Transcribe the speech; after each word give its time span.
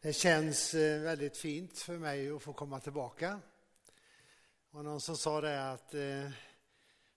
Det 0.00 0.12
känns 0.12 0.74
eh, 0.74 1.00
väldigt 1.00 1.36
fint 1.36 1.78
för 1.78 1.98
mig 1.98 2.30
att 2.30 2.42
få 2.42 2.52
komma 2.52 2.80
tillbaka. 2.80 3.40
Och 4.70 4.84
någon 4.84 5.00
som 5.00 5.16
sa 5.16 5.40
det 5.40 5.70
att 5.70 5.94
eh, 5.94 6.30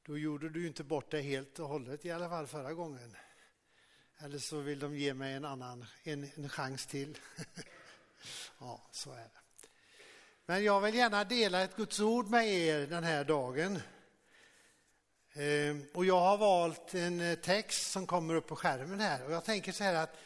då 0.06 0.18
gjorde 0.18 0.50
du 0.50 0.68
inte 0.68 0.84
bort 0.84 1.12
det 1.12 1.22
helt 1.22 1.60
och 1.60 1.68
hållet 1.68 2.06
i 2.06 2.12
alla 2.12 2.30
fall 2.30 2.48
förra 2.48 2.74
gången. 2.74 3.16
Eller 4.20 4.38
så 4.38 4.60
vill 4.60 4.80
de 4.80 4.96
ge 4.98 5.14
mig 5.14 5.34
en 5.34 5.46
annan, 5.46 5.86
en, 6.04 6.32
en 6.36 6.50
chans 6.50 6.86
till. 6.86 7.18
ja, 8.60 8.82
så 8.92 9.12
är 9.12 9.18
det. 9.18 9.68
Men 10.46 10.64
jag 10.64 10.82
vill 10.82 10.96
gärna 10.96 11.24
dela 11.24 11.62
ett 11.62 11.76
Guds 11.76 12.00
ord 12.00 12.30
med 12.30 12.48
er 12.48 12.88
den 12.88 13.04
här 13.04 13.24
dagen. 13.24 13.80
Eh, 15.34 15.78
och 15.94 16.06
jag 16.06 16.20
har 16.20 16.38
valt 16.38 16.94
en 16.94 17.38
text 17.44 17.92
som 17.92 18.08
kommer 18.08 18.36
upp 18.36 18.48
på 18.48 18.56
skärmen 18.56 19.00
här 19.00 19.26
och 19.26 19.32
jag 19.32 19.46
tänker 19.46 19.72
så 19.72 19.84
här 19.84 19.96
att 19.96 20.18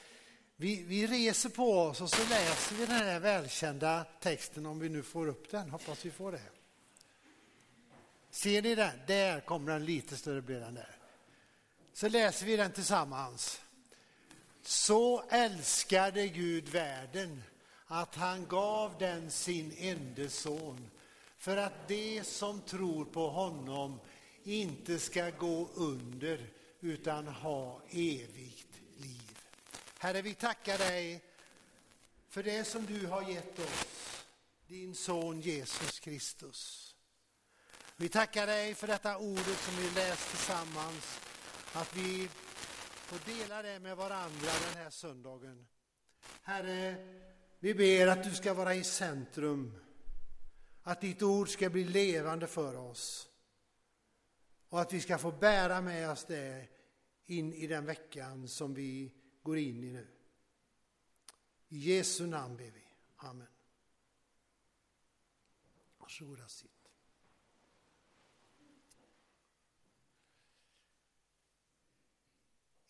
vi, 0.58 0.84
vi 0.84 1.08
reser 1.08 1.50
på 1.50 1.80
oss 1.80 2.02
och 2.02 2.10
så 2.10 2.30
läser 2.30 2.76
vi 2.76 2.86
den 2.86 2.96
här 2.96 3.20
välkända 3.20 4.06
texten 4.20 4.66
om 4.66 4.80
vi 4.80 4.90
nu 4.90 5.04
får 5.04 5.28
upp 5.28 5.52
den. 5.52 5.70
Hoppas 5.70 6.06
vi 6.06 6.12
får 6.12 6.32
det. 6.32 6.42
Ser 8.30 8.62
ni 8.62 8.76
den? 8.76 9.00
Där 9.08 9.40
kommer 9.40 9.72
den, 9.72 9.86
lite 9.86 10.18
större 10.18 10.42
blir 10.42 10.60
den 10.60 10.74
där. 10.74 10.96
Så 11.94 12.10
läser 12.10 12.46
vi 12.46 12.58
den 12.58 12.72
tillsammans. 12.72 13.62
Så 14.64 15.24
älskade 15.30 16.28
Gud 16.28 16.70
världen 16.70 17.44
att 17.88 18.16
han 18.16 18.48
gav 18.48 18.96
den 19.00 19.32
sin 19.32 19.76
enda 19.78 20.30
son 20.30 20.90
för 21.38 21.58
att 21.58 21.88
de 21.88 22.24
som 22.24 22.62
tror 22.62 23.06
på 23.06 23.30
honom 23.30 24.00
inte 24.44 25.00
ska 25.00 25.30
gå 25.30 25.70
under 25.76 26.50
utan 26.80 27.28
ha 27.28 27.82
evigt. 27.90 28.75
Herre, 30.00 30.22
vi 30.22 30.34
tackar 30.34 30.78
dig 30.78 31.24
för 32.28 32.44
det 32.44 32.64
som 32.64 32.86
du 32.86 33.08
har 33.08 33.30
gett 33.30 33.60
oss, 33.60 34.26
din 34.68 34.96
son 34.96 35.42
Jesus 35.42 36.00
Kristus. 36.00 36.96
Vi 37.96 38.10
tackar 38.10 38.48
dig 38.48 38.76
för 38.76 38.88
detta 38.88 39.18
ordet 39.18 39.58
som 39.58 39.76
vi 39.76 39.90
läst 39.96 40.30
tillsammans, 40.30 41.20
att 41.74 41.96
vi 41.96 42.30
får 43.06 43.20
dela 43.38 43.62
det 43.62 43.80
med 43.80 43.98
varandra 43.98 44.52
den 44.72 44.84
här 44.84 44.90
söndagen. 44.90 45.68
Herre, 46.42 46.96
vi 47.60 47.74
ber 47.74 48.08
att 48.08 48.24
du 48.24 48.36
ska 48.36 48.54
vara 48.54 48.76
i 48.76 48.84
centrum, 48.84 49.80
att 50.84 51.02
ditt 51.02 51.22
ord 51.22 51.50
ska 51.50 51.70
bli 51.70 51.84
levande 51.84 52.48
för 52.48 52.76
oss 52.76 53.30
och 54.70 54.82
att 54.82 54.94
vi 54.94 55.02
ska 55.02 55.18
få 55.18 55.32
bära 55.32 55.82
med 55.82 56.10
oss 56.10 56.26
det 56.26 56.68
in 57.26 57.54
i 57.54 57.68
den 57.68 57.86
veckan 57.86 58.48
som 58.48 58.74
vi 58.74 59.12
går 59.46 59.58
in 59.58 59.84
i 59.84 59.92
nu. 59.92 60.08
I 61.68 61.78
Jesu 61.78 62.28
namn 62.28 62.58
ber 62.58 62.72
vi. 62.72 62.88
Amen. 63.16 63.48
Varsågoda 65.98 66.48
sitt. 66.48 66.72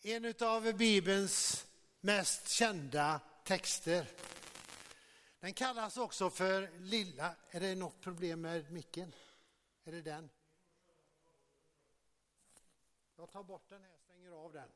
En 0.00 0.34
av 0.40 0.72
Bibelns 0.72 1.66
mest 2.00 2.48
kända 2.48 3.20
texter. 3.44 4.10
Den 5.40 5.54
kallas 5.54 5.96
också 5.96 6.30
för 6.30 6.78
lilla... 6.78 7.36
Är 7.50 7.60
det 7.60 7.74
något 7.74 8.00
problem 8.00 8.40
med 8.40 8.72
micken? 8.72 9.14
Är 9.84 9.92
det 9.92 10.02
den? 10.02 10.30
Jag 13.16 13.30
tar 13.30 13.42
bort 13.42 13.68
den 13.68 13.82
här, 13.82 13.96
stänger 13.98 14.30
av 14.30 14.52
den. 14.52 14.68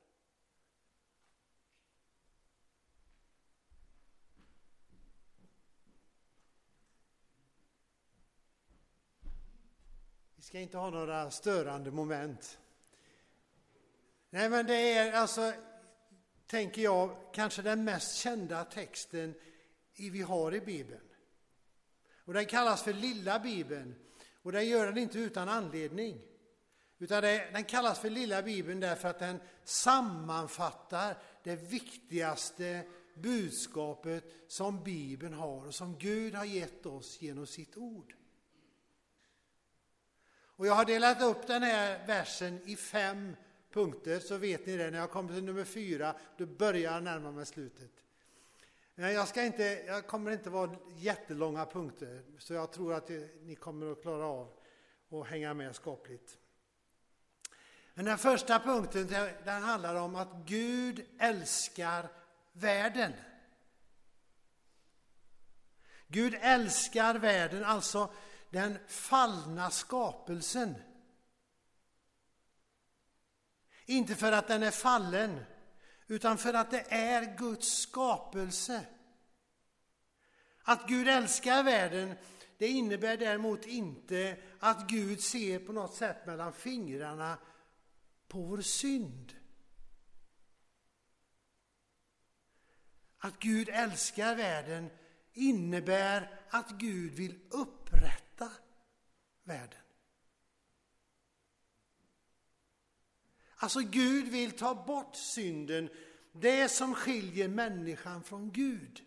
Vi 10.40 10.44
ska 10.44 10.60
inte 10.60 10.78
ha 10.78 10.90
några 10.90 11.30
störande 11.30 11.90
moment. 11.90 12.58
Nej, 14.30 14.50
men 14.50 14.66
det 14.66 14.92
är 14.92 15.12
alltså, 15.12 15.52
tänker 16.46 16.82
jag, 16.82 17.16
kanske 17.32 17.62
den 17.62 17.84
mest 17.84 18.16
kända 18.16 18.64
texten 18.64 19.34
vi 19.96 20.22
har 20.22 20.54
i 20.54 20.60
Bibeln. 20.60 21.04
Och 22.24 22.34
den 22.34 22.46
kallas 22.46 22.82
för 22.82 22.92
Lilla 22.92 23.38
Bibeln. 23.38 23.94
Och 24.42 24.52
den 24.52 24.68
gör 24.68 24.86
den 24.86 24.98
inte 24.98 25.18
utan 25.18 25.48
anledning. 25.48 26.20
Utan 26.98 27.22
det, 27.22 27.50
den 27.52 27.64
kallas 27.64 27.98
för 27.98 28.10
Lilla 28.10 28.42
Bibeln 28.42 28.80
därför 28.80 29.08
att 29.08 29.18
den 29.18 29.40
sammanfattar 29.64 31.18
det 31.42 31.56
viktigaste 31.56 32.82
budskapet 33.14 34.24
som 34.48 34.84
Bibeln 34.84 35.34
har 35.34 35.66
och 35.66 35.74
som 35.74 35.98
Gud 35.98 36.34
har 36.34 36.44
gett 36.44 36.86
oss 36.86 37.22
genom 37.22 37.46
sitt 37.46 37.76
ord. 37.76 38.14
Och 40.60 40.66
jag 40.66 40.74
har 40.74 40.84
delat 40.84 41.22
upp 41.22 41.46
den 41.46 41.62
här 41.62 42.06
versen 42.06 42.60
i 42.64 42.76
fem 42.76 43.36
punkter 43.72 44.20
så 44.20 44.36
vet 44.36 44.66
ni 44.66 44.76
det. 44.76 44.90
När 44.90 44.98
jag 44.98 45.10
kommer 45.10 45.34
till 45.34 45.44
nummer 45.44 45.64
fyra, 45.64 46.14
då 46.36 46.46
börjar 46.46 46.92
jag 46.92 47.02
närma 47.02 47.30
mig 47.30 47.46
slutet. 47.46 47.90
Men 48.94 49.12
jag, 49.12 49.28
ska 49.28 49.42
inte, 49.42 49.62
jag 49.86 50.06
kommer 50.06 50.30
inte 50.30 50.50
vara 50.50 50.76
jättelånga 50.96 51.66
punkter, 51.66 52.22
så 52.38 52.54
jag 52.54 52.72
tror 52.72 52.94
att 52.94 53.10
ni 53.42 53.54
kommer 53.54 53.92
att 53.92 54.02
klara 54.02 54.24
av 54.24 54.52
att 55.10 55.26
hänga 55.26 55.54
med 55.54 55.74
skapligt. 55.74 56.38
Men 57.94 58.04
den 58.04 58.18
första 58.18 58.58
punkten 58.58 59.06
den 59.44 59.62
handlar 59.62 59.94
om 59.94 60.16
att 60.16 60.32
Gud 60.46 61.06
älskar 61.18 62.08
världen. 62.52 63.12
Gud 66.06 66.34
älskar 66.40 67.14
världen, 67.14 67.64
alltså 67.64 68.10
den 68.50 68.78
fallna 68.88 69.70
skapelsen. 69.70 70.74
Inte 73.86 74.16
för 74.16 74.32
att 74.32 74.48
den 74.48 74.62
är 74.62 74.70
fallen, 74.70 75.44
utan 76.06 76.38
för 76.38 76.54
att 76.54 76.70
det 76.70 76.92
är 76.92 77.36
Guds 77.36 77.78
skapelse. 77.78 78.86
Att 80.62 80.88
Gud 80.88 81.08
älskar 81.08 81.62
världen, 81.62 82.14
det 82.58 82.68
innebär 82.68 83.16
däremot 83.16 83.66
inte 83.66 84.36
att 84.58 84.88
Gud 84.88 85.20
ser 85.20 85.58
på 85.58 85.72
något 85.72 85.94
sätt 85.94 86.26
mellan 86.26 86.52
fingrarna 86.52 87.38
på 88.28 88.42
vår 88.42 88.60
synd. 88.60 89.32
Att 93.18 93.38
Gud 93.38 93.68
älskar 93.68 94.34
världen 94.34 94.90
innebär 95.32 96.40
att 96.50 96.70
Gud 96.70 97.12
vill 97.12 97.38
upprätta 97.50 98.29
världen. 99.50 99.80
Alltså 103.56 103.80
Gud 103.80 104.28
vill 104.28 104.52
ta 104.52 104.74
bort 104.74 105.16
synden, 105.16 105.90
det 106.32 106.68
som 106.68 106.94
skiljer 106.94 107.48
människan 107.48 108.22
från 108.22 108.52
Gud. 108.52 109.04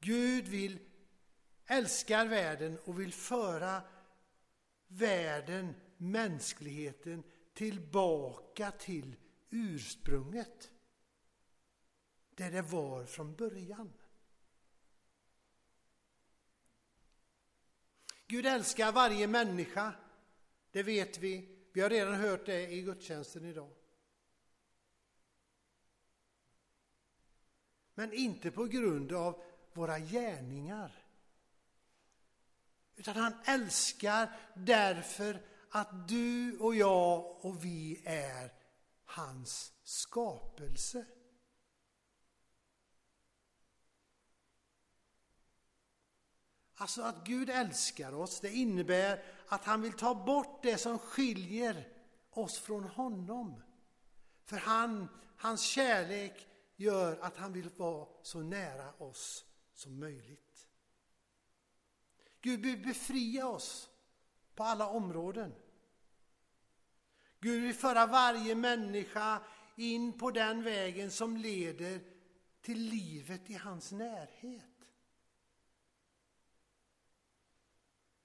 Gud 0.00 0.48
vill 0.48 0.78
älskar 1.66 2.26
världen 2.26 2.78
och 2.78 3.00
vill 3.00 3.12
föra 3.12 3.82
världen, 4.86 5.74
mänskligheten, 5.96 7.22
tillbaka 7.54 8.70
till 8.70 9.16
ursprunget. 9.50 10.70
Där 12.34 12.50
det 12.50 12.62
var 12.62 13.06
från 13.06 13.34
början. 13.34 13.92
Gud 18.26 18.46
älskar 18.46 18.92
varje 18.92 19.26
människa, 19.26 19.92
det 20.70 20.82
vet 20.82 21.18
vi. 21.18 21.58
Vi 21.72 21.80
har 21.80 21.90
redan 21.90 22.14
hört 22.14 22.46
det 22.46 22.68
i 22.72 22.82
gudstjänsten 22.82 23.44
idag. 23.44 23.70
Men 27.94 28.12
inte 28.12 28.50
på 28.50 28.64
grund 28.64 29.12
av 29.12 29.42
våra 29.72 29.98
gärningar. 29.98 31.04
Utan 32.96 33.16
han 33.16 33.34
älskar 33.44 34.40
därför 34.54 35.42
att 35.70 36.08
du 36.08 36.58
och 36.58 36.74
jag 36.74 37.44
och 37.44 37.64
vi 37.64 38.02
är 38.04 38.52
hans 39.04 39.72
skapelse. 39.82 41.06
Alltså 46.84 47.02
att 47.02 47.26
Gud 47.26 47.50
älskar 47.50 48.14
oss, 48.14 48.40
det 48.40 48.50
innebär 48.50 49.22
att 49.48 49.64
han 49.64 49.82
vill 49.82 49.92
ta 49.92 50.14
bort 50.14 50.62
det 50.62 50.78
som 50.78 50.98
skiljer 50.98 51.88
oss 52.30 52.58
från 52.58 52.84
honom. 52.84 53.62
För 54.44 54.56
han, 54.56 55.08
hans 55.36 55.62
kärlek 55.62 56.48
gör 56.76 57.18
att 57.20 57.36
han 57.36 57.52
vill 57.52 57.70
vara 57.76 58.08
så 58.22 58.40
nära 58.40 58.92
oss 58.92 59.44
som 59.74 60.00
möjligt. 60.00 60.68
Gud 62.40 62.60
vill 62.60 62.82
befria 62.82 63.48
oss 63.48 63.88
på 64.54 64.62
alla 64.62 64.88
områden. 64.88 65.54
Gud 67.40 67.62
vill 67.62 67.74
föra 67.74 68.06
varje 68.06 68.54
människa 68.54 69.42
in 69.76 70.18
på 70.18 70.30
den 70.30 70.62
vägen 70.62 71.10
som 71.10 71.36
leder 71.36 72.00
till 72.62 72.78
livet 72.78 73.50
i 73.50 73.54
hans 73.54 73.92
närhet. 73.92 74.73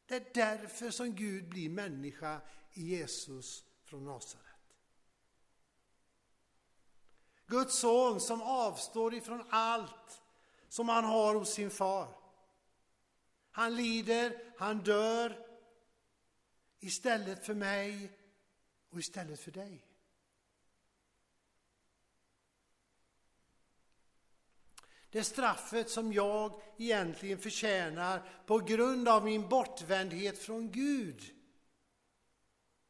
Det 0.09 0.15
är 0.15 0.33
därför 0.33 0.91
som 0.91 1.15
Gud 1.15 1.49
blir 1.49 1.69
människa 1.69 2.41
i 2.73 2.81
Jesus 2.81 3.65
från 3.83 4.05
Nasaret. 4.05 4.45
Guds 7.47 7.79
son 7.79 8.19
som 8.19 8.41
avstår 8.41 9.13
ifrån 9.13 9.43
allt 9.49 10.21
som 10.69 10.89
han 10.89 11.03
har 11.03 11.35
hos 11.35 11.53
sin 11.53 11.69
far. 11.69 12.17
Han 13.51 13.75
lider, 13.75 14.53
han 14.57 14.83
dör 14.83 15.47
istället 16.79 17.45
för 17.45 17.53
mig 17.53 18.11
och 18.89 18.99
istället 18.99 19.39
för 19.39 19.51
dig. 19.51 19.88
Det 25.11 25.23
straffet 25.23 25.89
som 25.89 26.13
jag 26.13 26.61
egentligen 26.77 27.39
förtjänar 27.39 28.29
på 28.45 28.57
grund 28.57 29.07
av 29.07 29.25
min 29.25 29.49
bortvändhet 29.49 30.37
från 30.37 30.71
Gud, 30.71 31.33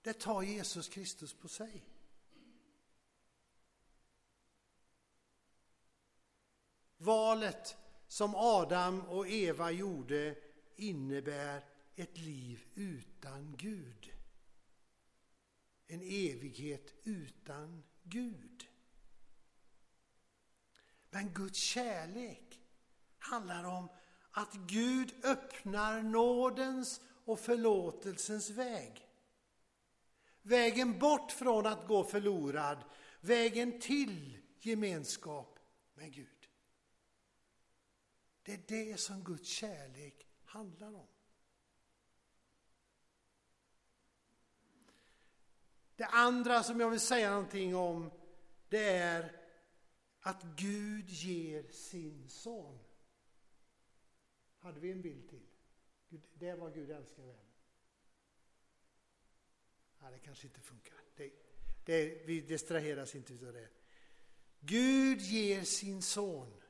det 0.01 0.13
tar 0.13 0.42
Jesus 0.42 0.88
Kristus 0.88 1.33
på 1.33 1.48
sig. 1.48 1.86
Valet 6.98 7.77
som 8.07 8.36
Adam 8.36 9.01
och 9.01 9.27
Eva 9.27 9.72
gjorde 9.72 10.36
innebär 10.75 11.65
ett 11.95 12.18
liv 12.18 12.65
utan 12.75 13.56
Gud. 13.57 14.13
En 15.88 16.01
evighet 16.01 16.94
utan 17.04 17.83
Gud. 18.04 18.69
Men 21.10 21.34
Guds 21.34 21.60
kärlek 21.60 22.60
handlar 23.20 23.64
om 23.64 23.90
att 24.32 24.54
Gud 24.54 25.26
öppnar 25.26 26.02
nådens 26.02 27.02
och 27.26 27.40
förlåtelsens 27.40 28.50
väg. 28.50 29.08
Vägen 30.42 31.00
bort 31.00 31.32
från 31.32 31.66
att 31.66 31.88
gå 31.88 32.04
förlorad, 32.04 32.84
vägen 33.22 33.80
till 33.80 34.38
gemenskap 34.60 35.60
med 35.94 36.14
Gud. 36.14 36.50
Det 38.44 38.54
är 38.54 38.64
det 38.68 39.00
som 39.00 39.24
Guds 39.24 39.50
kärlek 39.50 40.28
handlar 40.46 40.96
om. 40.96 41.08
Det 45.96 46.06
andra 46.06 46.64
som 46.64 46.80
jag 46.80 46.90
vill 46.90 47.00
säga 47.00 47.30
någonting 47.30 47.76
om, 47.76 48.12
det 48.70 48.90
är 48.90 49.38
att 50.19 50.44
Gud 50.44 51.10
ger 51.10 51.71
sin 51.71 52.30
son. 52.30 52.80
Hade 54.60 54.80
vi 54.80 54.92
en 54.92 55.01
bild 55.01 55.30
till? 55.30 55.45
Det 56.33 56.48
är 56.48 56.56
vad 56.56 56.74
Gud 56.74 56.92
älskar 56.92 57.24
världen. 57.24 57.45
Nej, 60.00 60.12
det 60.12 60.19
kanske 60.19 60.48
inte 60.48 60.62
funkar. 60.62 60.98
Det, 61.16 61.31
det, 61.86 62.25
vi 62.25 62.42
distraheras 62.42 63.16
inte 63.16 63.33
av 63.33 63.54
det. 63.54 63.69
Gud 64.60 65.21
ger 65.21 65.63
sin 65.63 66.01
son. 66.01 66.62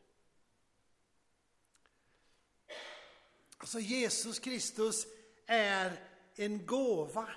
Alltså 3.58 3.80
Jesus 3.80 4.40
Kristus 4.40 5.08
är 5.46 6.10
en 6.36 6.66
gåva. 6.66 7.30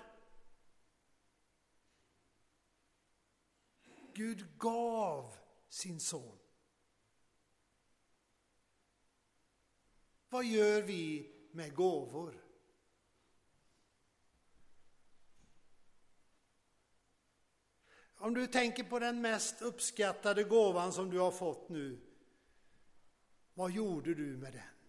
Gud 4.14 4.58
gav 4.58 5.41
sin 5.72 6.00
son. 6.00 6.38
Vad 10.28 10.44
gör 10.44 10.82
vi 10.82 11.32
med 11.52 11.74
gåvor? 11.74 12.44
Om 18.16 18.34
du 18.34 18.46
tänker 18.46 18.84
på 18.84 18.98
den 18.98 19.20
mest 19.20 19.62
uppskattade 19.62 20.44
gåvan 20.44 20.92
som 20.92 21.10
du 21.10 21.18
har 21.18 21.30
fått 21.30 21.68
nu, 21.68 22.00
vad 23.54 23.70
gjorde 23.70 24.14
du 24.14 24.36
med 24.36 24.52
den? 24.52 24.81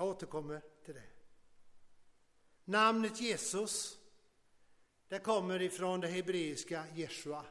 Jag 0.00 0.08
återkommer 0.08 0.62
till 0.84 0.94
det. 0.94 1.08
Namnet 2.64 3.20
Jesus, 3.20 3.98
det 5.08 5.18
kommer 5.18 5.62
ifrån 5.62 6.00
det 6.00 6.08
hebreiska 6.08 6.84
Jeshua 6.94 7.44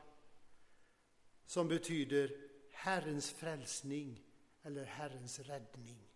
som 1.46 1.68
betyder 1.68 2.38
Herrens 2.72 3.32
frälsning 3.32 4.24
eller 4.64 4.86
Herrens 4.86 5.40
räddning. 5.40 6.08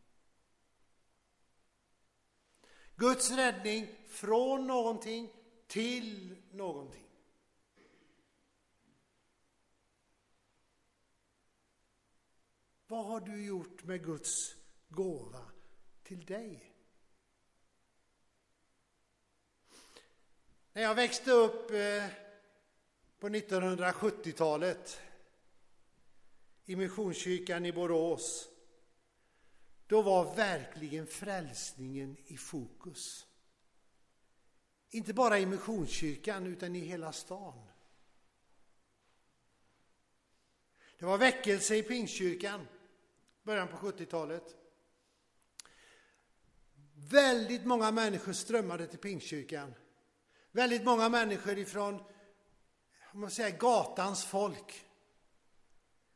Guds 2.96 3.32
räddning 3.32 3.88
från 4.08 4.68
någonting 4.68 5.34
till 5.68 6.36
någonting. 6.52 7.10
Vad 12.88 13.06
har 13.06 13.20
du 13.20 13.46
gjort 13.46 13.84
med 13.84 14.04
Guds 14.06 14.56
gåva 14.90 15.54
till 16.04 16.26
dig. 16.26 16.74
När 20.74 20.82
jag 20.82 20.96
växte 20.96 21.32
upp 21.32 21.72
eh, 21.72 22.06
på 23.20 23.30
1970-talet 23.30 25.02
i 26.66 26.76
Missionskyrkan 26.76 27.66
i 27.66 27.72
Borås, 27.72 28.50
då 29.88 30.02
var 30.02 30.36
verkligen 30.36 31.08
frälsningen 31.08 32.18
i 32.26 32.38
fokus. 32.38 33.28
Inte 34.90 35.14
bara 35.14 35.40
i 35.40 35.46
Missionskyrkan, 35.46 36.48
utan 36.48 36.76
i 36.76 36.80
hela 36.80 37.14
stan. 37.14 37.68
Det 41.00 41.06
var 41.06 41.18
väckelse 41.18 41.76
i 41.76 41.84
Pingstkyrkan, 41.84 42.68
början 43.44 43.68
på 43.68 43.78
70-talet. 43.78 44.63
Väldigt 47.10 47.66
många 47.66 47.92
människor 47.92 48.34
strömmade 48.34 48.88
till 48.88 49.00
Pingstkyrkan. 49.00 49.74
Väldigt 50.52 50.84
många 50.84 51.10
människor 51.10 51.58
ifrån 51.58 52.00
om 53.14 53.20
man 53.20 53.32
säger, 53.32 53.58
gatans 53.58 54.26
folk 54.26 54.86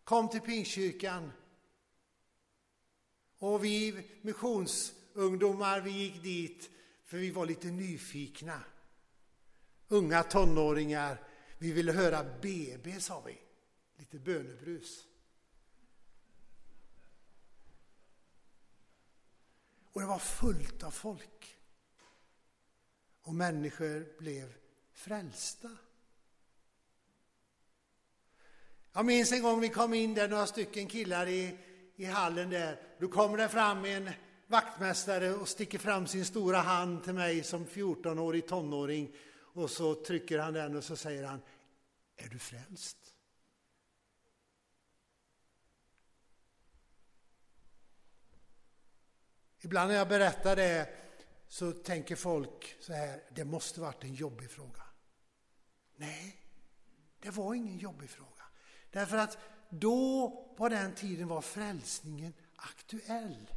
kom 0.03 0.29
till 0.29 0.41
Pingstkyrkan. 0.41 1.31
Och 3.39 3.65
vi 3.65 4.03
missionsungdomar, 4.21 5.81
vi 5.81 5.91
gick 5.91 6.23
dit 6.23 6.69
för 7.05 7.17
vi 7.17 7.31
var 7.31 7.45
lite 7.45 7.67
nyfikna. 7.67 8.63
Unga 9.87 10.23
tonåringar, 10.23 11.21
vi 11.57 11.71
ville 11.71 11.91
höra 11.91 12.23
BB 12.41 12.99
sa 12.99 13.21
vi. 13.25 13.37
Lite 13.97 14.19
bönebrus. 14.19 15.06
Och 19.97 20.01
det 20.01 20.07
var 20.07 20.19
fullt 20.19 20.83
av 20.83 20.91
folk. 20.91 21.57
Och 23.21 23.33
människor 23.33 24.19
blev 24.19 24.53
frälsta. 24.93 25.69
Jag 28.93 29.05
minns 29.05 29.31
en 29.31 29.41
gång 29.41 29.59
vi 29.59 29.69
kom 29.69 29.93
in 29.93 30.13
där, 30.13 30.27
några 30.27 30.47
stycken 30.47 30.87
killar 30.87 31.27
i, 31.27 31.57
i 31.95 32.05
hallen 32.05 32.49
där. 32.49 32.81
Då 32.99 33.07
kommer 33.07 33.37
det 33.37 33.49
fram 33.49 33.85
en 33.85 34.09
vaktmästare 34.47 35.33
och 35.33 35.47
sticker 35.47 35.79
fram 35.79 36.07
sin 36.07 36.25
stora 36.25 36.57
hand 36.57 37.03
till 37.03 37.13
mig 37.13 37.43
som 37.43 37.65
14-årig 37.65 38.47
tonåring. 38.47 39.15
Och 39.37 39.69
så 39.69 39.95
trycker 39.95 40.39
han 40.39 40.53
den 40.53 40.75
och 40.75 40.83
så 40.83 40.95
säger 40.95 41.23
han, 41.23 41.41
är 42.17 42.27
du 42.27 42.39
frälst? 42.39 43.16
Ibland 49.59 49.89
när 49.89 49.97
jag 49.97 50.07
berättar 50.07 50.55
det 50.55 50.89
så 51.47 51.71
tänker 51.71 52.15
folk 52.15 52.77
så 52.79 52.93
här, 52.93 53.23
det 53.29 53.45
måste 53.45 53.81
varit 53.81 54.03
en 54.03 54.13
jobbig 54.13 54.51
fråga. 54.51 54.83
Nej, 55.95 56.41
det 57.19 57.29
var 57.29 57.53
ingen 57.53 57.77
jobbig 57.77 58.09
fråga. 58.09 58.43
Därför 58.91 59.17
att 59.17 59.37
då, 59.69 60.29
på 60.57 60.69
den 60.69 60.95
tiden, 60.95 61.27
var 61.27 61.41
frälsningen 61.41 62.33
aktuell. 62.55 63.51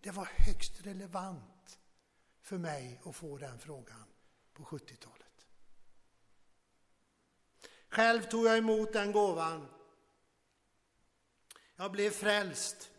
Det 0.00 0.10
var 0.10 0.28
högst 0.36 0.86
relevant 0.86 1.78
för 2.42 2.58
mig 2.58 3.00
att 3.04 3.16
få 3.16 3.38
den 3.38 3.58
frågan 3.58 4.04
på 4.52 4.62
70-talet. 4.64 5.46
Själv 7.88 8.22
tog 8.22 8.46
jag 8.46 8.58
emot 8.58 8.92
den 8.92 9.12
gåvan. 9.12 9.68
Jag 11.76 11.92
blev 11.92 12.10
frälst 12.10 12.90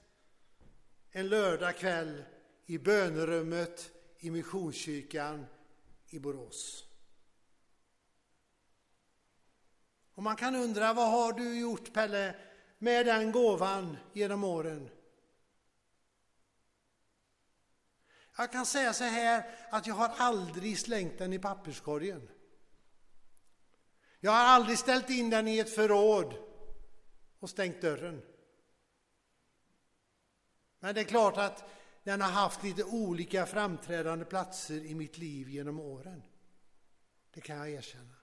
en 1.11 1.27
lördagkväll 1.27 2.23
i 2.65 2.77
bönerummet 2.77 3.91
i 4.17 4.31
Missionskyrkan 4.31 5.45
i 6.07 6.19
Borås. 6.19 6.85
Och 10.13 10.23
man 10.23 10.35
kan 10.35 10.55
undra, 10.55 10.93
vad 10.93 11.11
har 11.11 11.33
du 11.33 11.59
gjort 11.59 11.93
Pelle 11.93 12.35
med 12.77 13.05
den 13.05 13.31
gåvan 13.31 13.97
genom 14.13 14.43
åren? 14.43 14.89
Jag 18.37 18.51
kan 18.51 18.65
säga 18.65 18.93
så 18.93 19.03
här 19.03 19.55
att 19.69 19.87
jag 19.87 19.95
har 19.95 20.11
aldrig 20.17 20.79
slängt 20.79 21.17
den 21.17 21.33
i 21.33 21.39
papperskorgen. 21.39 22.29
Jag 24.19 24.31
har 24.31 24.45
aldrig 24.45 24.79
ställt 24.79 25.09
in 25.09 25.29
den 25.29 25.47
i 25.47 25.59
ett 25.59 25.75
förråd 25.75 26.33
och 27.39 27.49
stängt 27.49 27.81
dörren. 27.81 28.21
Men 30.79 30.95
det 30.95 31.01
är 31.01 31.05
klart 31.05 31.37
att 31.37 31.63
den 32.03 32.21
har 32.21 32.29
haft 32.29 32.63
lite 32.63 32.83
olika 32.83 33.45
framträdande 33.45 34.25
platser 34.25 34.85
i 34.85 34.95
mitt 34.95 35.17
liv 35.17 35.49
genom 35.49 35.79
åren. 35.79 36.23
Det 37.33 37.41
kan 37.41 37.57
jag 37.57 37.69
erkänna. 37.69 38.15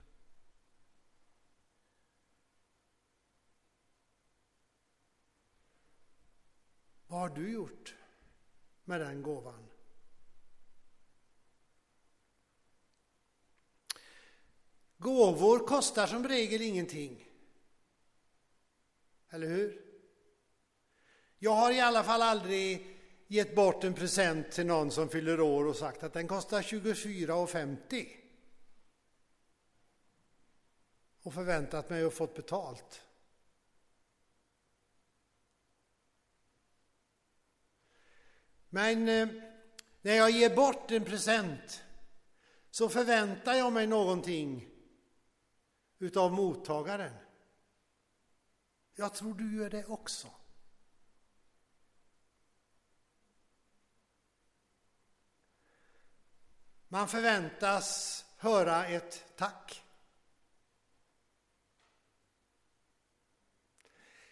Vad 7.07 7.19
har 7.19 7.29
du 7.29 7.51
gjort 7.51 7.95
med 8.83 8.99
den 8.99 9.21
gåvan? 9.21 9.69
Gåvor 14.97 15.59
kostar 15.59 16.07
som 16.07 16.27
regel 16.27 16.61
ingenting. 16.61 17.27
Eller 19.29 19.47
hur? 19.47 19.86
Jag 21.39 21.51
har 21.51 21.71
i 21.71 21.79
alla 21.79 22.03
fall 22.03 22.21
aldrig 22.21 22.97
gett 23.27 23.55
bort 23.55 23.83
en 23.83 23.93
present 23.93 24.51
till 24.51 24.65
någon 24.65 24.91
som 24.91 25.09
fyller 25.09 25.41
år 25.41 25.67
och 25.67 25.75
sagt 25.75 26.03
att 26.03 26.13
den 26.13 26.27
kostar 26.27 26.61
24,50 26.61 28.07
och 31.23 31.33
förväntat 31.33 31.89
mig 31.89 32.03
att 32.03 32.13
fått 32.13 32.35
betalt. 32.35 33.01
Men 38.69 39.07
eh, 39.07 39.27
när 40.01 40.13
jag 40.13 40.29
ger 40.29 40.55
bort 40.55 40.91
en 40.91 41.05
present 41.05 41.83
så 42.71 42.89
förväntar 42.89 43.53
jag 43.53 43.73
mig 43.73 43.87
någonting 43.87 44.69
utav 45.99 46.33
mottagaren. 46.33 47.13
Jag 48.95 49.13
tror 49.13 49.33
du 49.33 49.57
gör 49.57 49.69
det 49.69 49.85
också. 49.85 50.27
Man 56.89 57.07
förväntas 57.07 58.25
höra 58.37 58.85
ett 58.85 59.25
tack. 59.35 59.83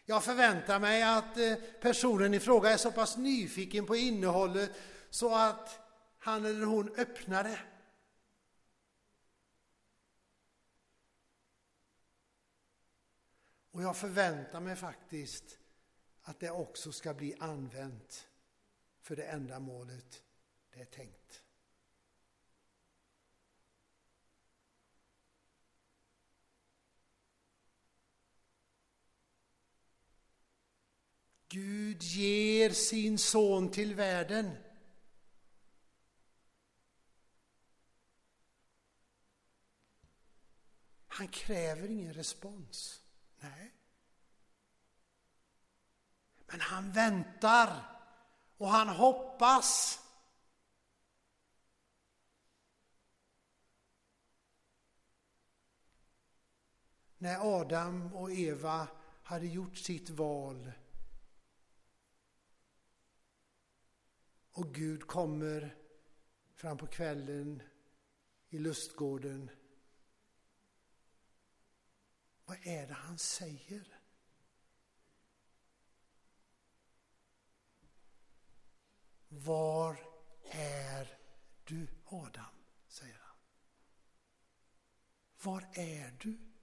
Jag 0.05 0.24
förväntar 0.24 0.79
mig 0.79 1.03
att 1.03 1.38
eh, 1.38 1.55
personen 1.81 2.33
i 2.33 2.39
fråga 2.39 2.69
är 2.69 2.77
så 2.77 2.91
pass 2.91 3.17
nyfiken 3.17 3.85
på 3.85 3.95
innehållet 3.95 4.71
så 5.09 5.35
att 5.35 5.79
han 6.19 6.45
eller 6.45 6.65
hon 6.65 6.95
öppnar 6.95 7.43
det. 7.43 7.59
Och 13.71 13.83
jag 13.83 13.97
förväntar 13.97 14.59
mig 14.59 14.75
faktiskt 14.75 15.59
att 16.21 16.39
det 16.39 16.51
också 16.51 16.91
ska 16.91 17.13
bli 17.13 17.35
använt 17.39 18.27
för 19.01 19.15
det 19.15 19.24
ändamålet 19.24 20.24
det 20.74 20.81
är 20.81 20.85
tänkt. 20.85 21.44
Gud 31.55 32.03
ger 32.03 32.69
sin 32.69 33.17
son 33.17 33.71
till 33.71 33.95
världen. 33.95 34.57
Han 41.07 41.27
kräver 41.27 41.91
ingen 41.91 42.13
respons. 42.13 43.01
Nej. 43.39 43.74
Men 46.45 46.62
han 46.62 46.91
väntar 46.91 48.00
och 48.57 48.69
han 48.69 48.89
hoppas. 48.89 50.00
När 57.17 57.59
Adam 57.59 58.15
och 58.15 58.31
Eva 58.31 58.88
hade 59.24 59.47
gjort 59.47 59.77
sitt 59.77 60.09
val 60.09 60.71
Och 64.55 64.74
Gud 64.74 65.07
kommer 65.07 65.75
fram 66.53 66.77
på 66.77 66.88
kvällen 66.88 67.63
i 68.50 68.59
lustgården. 68.59 69.50
Vad 72.45 72.57
är 72.67 72.88
det 72.88 72.93
han 72.93 73.17
säger? 73.17 74.00
Var 79.27 80.00
är 80.51 81.17
du, 81.63 81.88
Adam? 82.05 82.55
säger 82.88 83.19
han. 83.19 83.38
Var 85.43 85.67
är 85.74 86.17
du? 86.19 86.54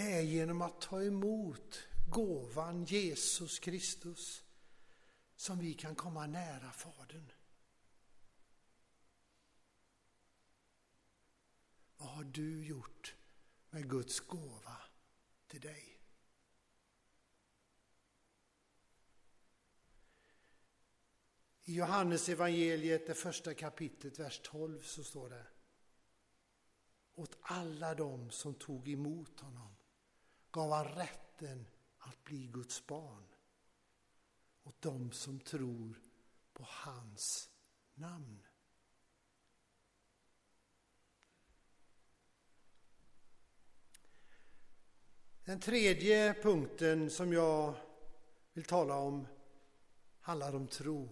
Det 0.00 0.12
är 0.12 0.20
genom 0.20 0.62
att 0.62 0.80
ta 0.80 1.02
emot 1.02 1.88
gåvan 2.08 2.84
Jesus 2.84 3.58
Kristus 3.58 4.44
som 5.36 5.58
vi 5.58 5.74
kan 5.74 5.94
komma 5.94 6.26
nära 6.26 6.72
Fadern. 6.72 7.32
Vad 11.96 12.08
har 12.08 12.24
du 12.24 12.64
gjort 12.64 13.14
med 13.70 13.90
Guds 13.90 14.20
gåva 14.20 14.76
till 15.46 15.60
dig? 15.60 16.00
I 21.62 21.74
Johannes 21.74 22.28
evangeliet, 22.28 23.06
det 23.06 23.14
första 23.14 23.54
kapitlet, 23.54 24.18
vers 24.18 24.40
12, 24.44 24.82
så 24.82 25.04
står 25.04 25.30
det 25.30 25.46
åt 27.14 27.38
alla 27.40 27.94
dem 27.94 28.30
som 28.30 28.54
tog 28.54 28.88
emot 28.88 29.40
honom 29.40 29.79
gav 30.50 30.72
han 30.72 30.84
rätten 30.84 31.66
att 31.98 32.24
bli 32.24 32.46
Guds 32.46 32.86
barn 32.86 33.24
åt 34.62 34.82
dem 34.82 35.12
som 35.12 35.40
tror 35.40 36.00
på 36.52 36.66
hans 36.68 37.50
namn. 37.94 38.46
Den 45.44 45.60
tredje 45.60 46.34
punkten 46.42 47.10
som 47.10 47.32
jag 47.32 47.74
vill 48.52 48.64
tala 48.64 48.94
om 48.94 49.26
handlar 50.20 50.54
om 50.54 50.68
tro. 50.68 51.08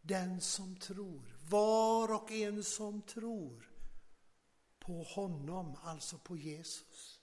Den 0.00 0.40
som 0.40 0.76
tror, 0.76 1.36
var 1.48 2.14
och 2.14 2.30
en 2.30 2.64
som 2.64 3.02
tror 3.02 3.70
på 4.78 5.02
honom, 5.02 5.76
alltså 5.82 6.18
på 6.18 6.36
Jesus. 6.36 7.17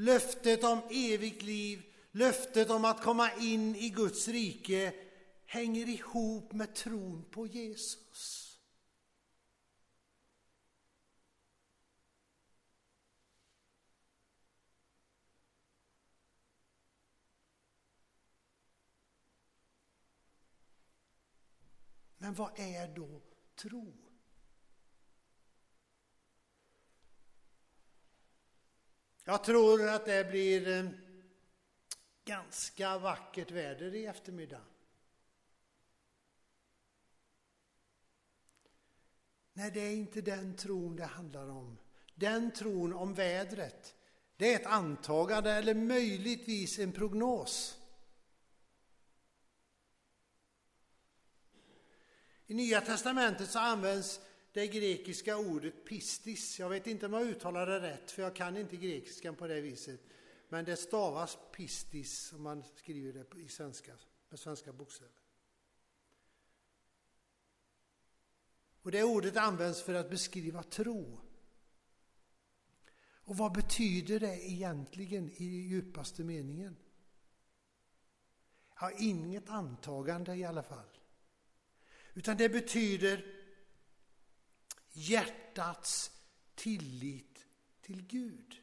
Löftet 0.00 0.64
om 0.64 0.82
evigt 0.90 1.42
liv, 1.42 1.82
löftet 2.10 2.70
om 2.70 2.84
att 2.84 3.02
komma 3.02 3.30
in 3.32 3.76
i 3.76 3.88
Guds 3.88 4.28
rike 4.28 4.94
hänger 5.46 5.88
ihop 5.88 6.52
med 6.52 6.74
tron 6.74 7.24
på 7.30 7.46
Jesus. 7.46 8.58
Men 22.18 22.34
vad 22.34 22.60
är 22.60 22.94
då 22.96 23.22
tro? 23.56 24.07
Jag 29.28 29.44
tror 29.44 29.88
att 29.88 30.04
det 30.04 30.30
blir 30.30 30.68
eh, 30.68 30.90
ganska 32.24 32.98
vackert 32.98 33.50
väder 33.50 33.94
i 33.94 34.06
eftermiddag. 34.06 34.60
Nej, 39.52 39.70
det 39.70 39.80
är 39.80 39.92
inte 39.92 40.20
den 40.20 40.56
tron 40.56 40.96
det 40.96 41.04
handlar 41.04 41.48
om. 41.48 41.78
Den 42.14 42.50
tron 42.50 42.92
om 42.92 43.14
vädret, 43.14 43.94
det 44.36 44.52
är 44.52 44.60
ett 44.60 44.66
antagande 44.66 45.52
eller 45.52 45.74
möjligtvis 45.74 46.78
en 46.78 46.92
prognos. 46.92 47.78
I 52.46 52.54
Nya 52.54 52.80
testamentet 52.80 53.50
så 53.50 53.58
används 53.58 54.20
det 54.58 54.66
grekiska 54.66 55.36
ordet 55.36 55.84
pistis. 55.84 56.58
Jag 56.58 56.68
vet 56.68 56.86
inte 56.86 57.06
om 57.06 57.12
jag 57.12 57.26
uttalar 57.26 57.66
det 57.66 57.80
rätt, 57.80 58.10
för 58.10 58.22
jag 58.22 58.36
kan 58.36 58.56
inte 58.56 58.76
grekiskan 58.76 59.36
på 59.36 59.46
det 59.46 59.60
viset. 59.60 60.00
Men 60.48 60.64
det 60.64 60.76
stavas 60.76 61.38
pistis 61.52 62.32
om 62.32 62.42
man 62.42 62.64
skriver 62.76 63.12
det 63.12 63.40
i 63.40 63.48
svenska, 63.48 63.92
med 64.28 64.38
svenska 64.38 64.72
bokstäver. 64.72 65.12
Och 68.82 68.90
det 68.90 69.04
ordet 69.04 69.36
används 69.36 69.82
för 69.82 69.94
att 69.94 70.10
beskriva 70.10 70.62
tro. 70.62 71.20
Och 73.00 73.36
vad 73.36 73.52
betyder 73.52 74.20
det 74.20 74.50
egentligen 74.50 75.30
i 75.30 75.44
djupaste 75.44 76.24
meningen? 76.24 76.76
Ja, 78.80 78.90
inget 78.98 79.48
antagande 79.48 80.36
i 80.36 80.44
alla 80.44 80.62
fall. 80.62 80.98
Utan 82.14 82.36
det 82.36 82.48
betyder 82.48 83.37
hjärtats 84.98 86.10
tillit 86.54 87.46
till 87.80 88.06
Gud. 88.06 88.60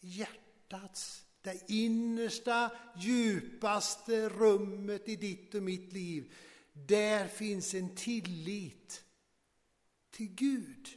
Hjärtats, 0.00 1.26
det 1.40 1.70
innersta, 1.70 2.70
djupaste 2.96 4.28
rummet 4.28 5.08
i 5.08 5.16
ditt 5.16 5.54
och 5.54 5.62
mitt 5.62 5.92
liv. 5.92 6.34
Där 6.72 7.28
finns 7.28 7.74
en 7.74 7.94
tillit 7.94 9.04
till 10.10 10.34
Gud. 10.34 10.88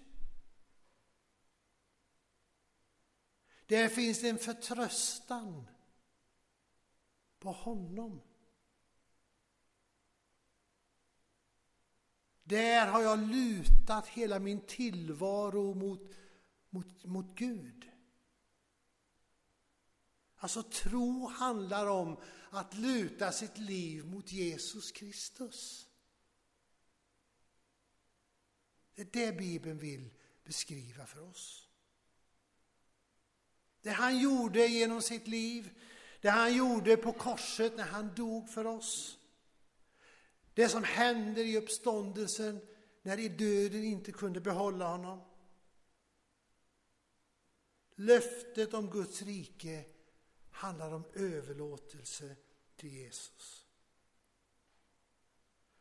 Där 3.67 3.89
finns 3.89 4.23
en 4.23 4.37
förtröstan 4.37 5.67
på 7.39 7.51
honom. 7.51 8.21
Där 12.47 12.87
har 12.87 13.01
jag 13.01 13.19
lutat 13.19 14.07
hela 14.07 14.39
min 14.39 14.61
tillvaro 14.61 15.73
mot, 15.73 16.01
mot, 16.69 17.03
mot 17.03 17.35
Gud. 17.35 17.91
Alltså 20.35 20.63
tro 20.63 21.27
handlar 21.27 21.87
om 21.87 22.17
att 22.49 22.73
luta 22.73 23.31
sitt 23.31 23.57
liv 23.57 24.05
mot 24.05 24.31
Jesus 24.31 24.91
Kristus. 24.91 25.89
Det 28.95 29.01
är 29.01 29.07
det 29.11 29.37
Bibeln 29.37 29.77
vill 29.77 30.09
beskriva 30.43 31.05
för 31.05 31.29
oss. 31.29 31.69
Det 33.81 33.91
han 33.91 34.19
gjorde 34.19 34.67
genom 34.67 35.01
sitt 35.01 35.27
liv, 35.27 35.79
det 36.21 36.29
han 36.29 36.55
gjorde 36.55 36.97
på 36.97 37.13
korset 37.13 37.77
när 37.77 37.83
han 37.83 38.15
dog 38.15 38.49
för 38.49 38.65
oss. 38.65 39.17
Det 40.55 40.69
som 40.69 40.83
händer 40.83 41.43
i 41.43 41.57
uppståndelsen 41.57 42.59
när 43.01 43.19
i 43.19 43.29
döden 43.29 43.83
inte 43.83 44.11
kunde 44.11 44.41
behålla 44.41 44.87
honom. 44.87 45.21
Löftet 47.95 48.73
om 48.73 48.89
Guds 48.89 49.21
rike 49.21 49.85
handlar 50.51 50.93
om 50.93 51.03
överlåtelse 51.13 52.35
till 52.75 52.89
Jesus. 52.89 53.65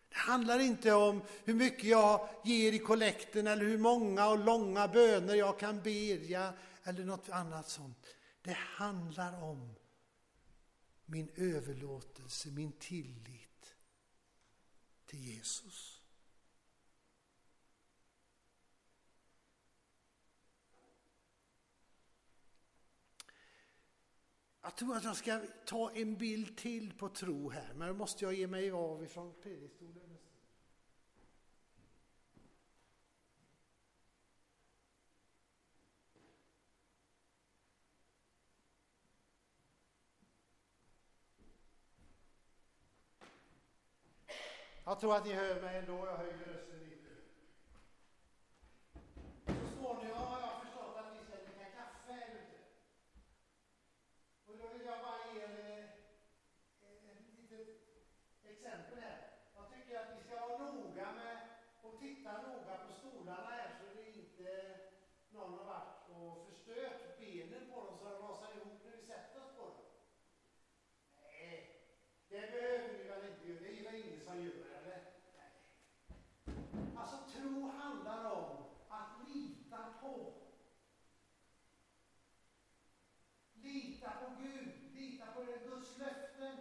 Det 0.09 0.17
handlar 0.17 0.59
inte 0.59 0.93
om 0.93 1.23
hur 1.45 1.55
mycket 1.55 1.85
jag 1.85 2.29
ger 2.45 2.73
i 2.73 2.79
kollekten 2.79 3.47
eller 3.47 3.65
hur 3.65 3.79
många 3.79 4.29
och 4.29 4.39
långa 4.39 4.89
böner 4.89 5.35
jag 5.35 5.59
kan 5.59 5.83
bedja 5.83 6.53
eller 6.85 7.05
något 7.05 7.29
annat 7.29 7.69
sånt. 7.69 8.07
Det 8.43 8.57
handlar 8.59 9.43
om 9.43 9.75
min 11.07 11.29
överlåtelse, 11.37 12.49
min 12.49 12.73
tillit 12.73 13.54
till 15.15 15.25
Jesus. 15.25 16.01
Jag 24.63 24.77
tror 24.77 24.97
att 24.97 25.05
jag 25.05 25.17
ska 25.17 25.41
ta 25.67 25.91
en 25.91 26.17
bild 26.17 26.57
till 26.57 26.99
på 26.99 27.09
tro 27.09 27.51
här, 27.51 27.75
men 27.75 27.89
då 27.89 27.95
måste 27.95 28.25
jag 28.25 28.35
ge 28.35 28.47
mig 28.47 28.71
av 28.71 29.05
ifrån 29.05 29.35
predikstolen. 29.43 30.19
Jag 44.87 45.01
tror 45.01 45.17
att 45.17 45.27
ni 45.27 45.33
hör 45.33 45.61
mig 45.63 45.79
ändå, 45.79 46.07
jag 46.07 46.17
höjer 46.17 46.39
rösten 46.53 46.79
lite. 46.79 47.11
Så 49.47 49.67
småningom 49.77 50.19
har 50.33 50.41
jag 50.41 50.61
förstått 50.63 50.97
att 50.97 51.13
ni 51.15 51.21
ska 51.25 51.37
dricka 51.37 51.65
kaffe 51.79 52.13
här 52.13 52.29
ute. 52.41 52.59
Och 54.47 54.55
då 54.59 54.69
vill 54.73 54.87
jag 54.87 54.99
bara 54.99 55.35
ge 55.35 55.41
er 55.43 55.55
eh, 56.83 57.11
ett 57.11 57.25
litet 57.39 57.69
exempel 58.45 58.99
här. 58.99 59.21
Jag 59.57 59.71
tycker 59.73 60.01
att 60.01 60.15
ni 60.15 60.21
ska 60.21 60.49
vara 60.49 60.73
noga 60.73 61.13
med 61.13 61.37
att 61.85 61.99
titta 62.01 62.33
noga 62.43 62.77
på 62.87 62.93
stolarna 62.93 63.51
här 63.51 63.69
så 63.79 63.85
det 63.95 64.19
inte 64.19 64.81
någon 65.31 65.59
har 65.59 65.65
varit 65.65 66.11
och 66.11 66.49
förstört 66.49 67.19
benen 67.19 67.71
på 67.71 67.85
dem 67.85 67.99
så 67.99 68.05
de 68.05 68.23
rasar 68.27 68.57
ihop 68.57 68.81
när 68.85 68.97
vi 68.97 69.03
sätter 69.03 69.43
oss 69.43 69.57
på 69.57 69.63
dem. 69.63 69.85
Nej, 71.23 71.81
det 72.29 72.53
behöver 72.53 72.89
vi 72.89 73.05
väl 73.09 73.25
inte 73.31 73.49
göra. 73.49 73.61
Det 73.61 73.79
är 73.81 73.85
väl 73.85 74.01
ingen 74.05 74.21
som 74.21 74.45
gör. 74.45 74.65
Tro 77.35 77.71
handlar 77.71 78.25
om 78.25 78.65
att 78.89 79.29
lita 79.29 79.95
på. 80.01 80.33
Lita 83.55 84.11
på 84.11 84.43
Gud, 84.43 84.95
lita 84.95 85.27
på 85.27 85.43
Guds 85.43 85.99
löften. 85.99 86.59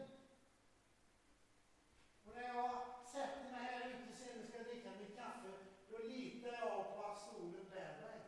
Och 2.26 2.36
när 2.36 2.48
jag 2.48 2.72
sätter 3.06 3.52
mig 3.52 3.62
här 3.62 3.90
ute 3.90 4.16
sen 4.16 4.40
och 4.40 4.48
ska 4.48 4.64
dricka 4.64 4.90
mitt 5.00 5.16
kaffe, 5.16 5.54
då 5.90 5.98
litar 5.98 6.50
jag 6.50 6.96
på 6.96 7.04
att 7.04 7.22
stolen 7.22 7.70
bär 7.70 8.02
mig. 8.02 8.22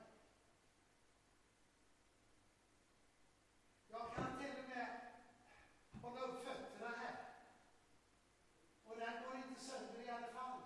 Jag 3.87 4.13
kan 4.15 4.37
till 4.37 4.63
och 4.63 4.69
med 4.69 4.99
hålla 6.01 6.21
upp 6.21 6.45
fötterna 6.45 6.95
här. 6.97 7.15
Och 8.85 8.97
den 8.97 9.23
går 9.23 9.35
inte 9.35 9.61
sönder 9.61 10.01
i 10.01 10.09
alla 10.09 10.27
fall. 10.27 10.65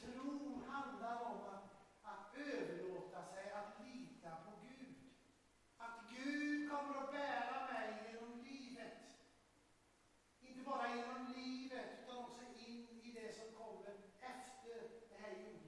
tron 0.00 0.64
handlar 0.68 1.22
om 1.22 1.40
att, 1.54 1.70
att 2.02 2.36
överlåta 2.36 3.24
sig, 3.24 3.50
att 3.50 3.86
lita 3.86 4.30
på 4.30 4.52
Gud. 4.62 4.96
Att 5.76 6.10
Gud 6.10 6.70
kommer 6.70 7.02
att 7.02 7.12
bära 7.12 7.66
mig 7.72 8.12
genom 8.12 8.44
livet. 8.44 9.18
Inte 10.40 10.62
bara 10.62 10.96
genom 10.96 11.32
livet, 11.36 11.86
utan 12.02 12.18
också 12.18 12.40
in 12.66 13.00
i 13.02 13.12
det 13.12 13.32
som 13.34 13.64
kommer 13.64 13.94
efter 14.20 14.90
det 15.08 15.16
här 15.20 15.30
jordlivet. 15.30 15.66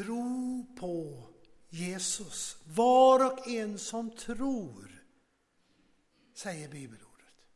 Tro 0.00 0.66
på 0.78 1.28
Jesus. 1.68 2.62
Var 2.64 3.32
och 3.32 3.48
en 3.48 3.78
som 3.78 4.10
tror, 4.10 5.04
säger 6.34 6.68
bibelordet. 6.68 7.46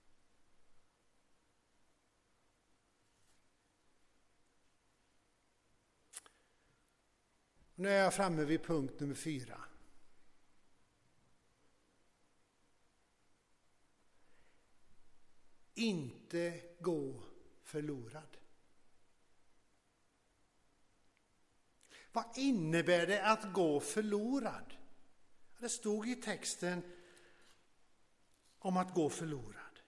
Nu 7.75 7.89
är 7.89 8.03
jag 8.03 8.15
framme 8.15 8.45
vid 8.45 8.63
punkt 8.63 9.01
nummer 9.01 9.15
fyra. 9.15 9.61
Inte 15.75 16.63
gå 16.81 17.23
förlorad. 17.63 18.44
Vad 22.14 22.38
innebär 22.38 23.07
det 23.07 23.27
att 23.27 23.53
gå 23.53 23.81
förlorad? 23.81 24.77
Det 25.59 25.68
stod 25.68 26.09
i 26.09 26.14
texten 26.14 26.83
om 28.59 28.77
att 28.77 28.94
gå 28.94 29.11
förlorad. 29.11 29.81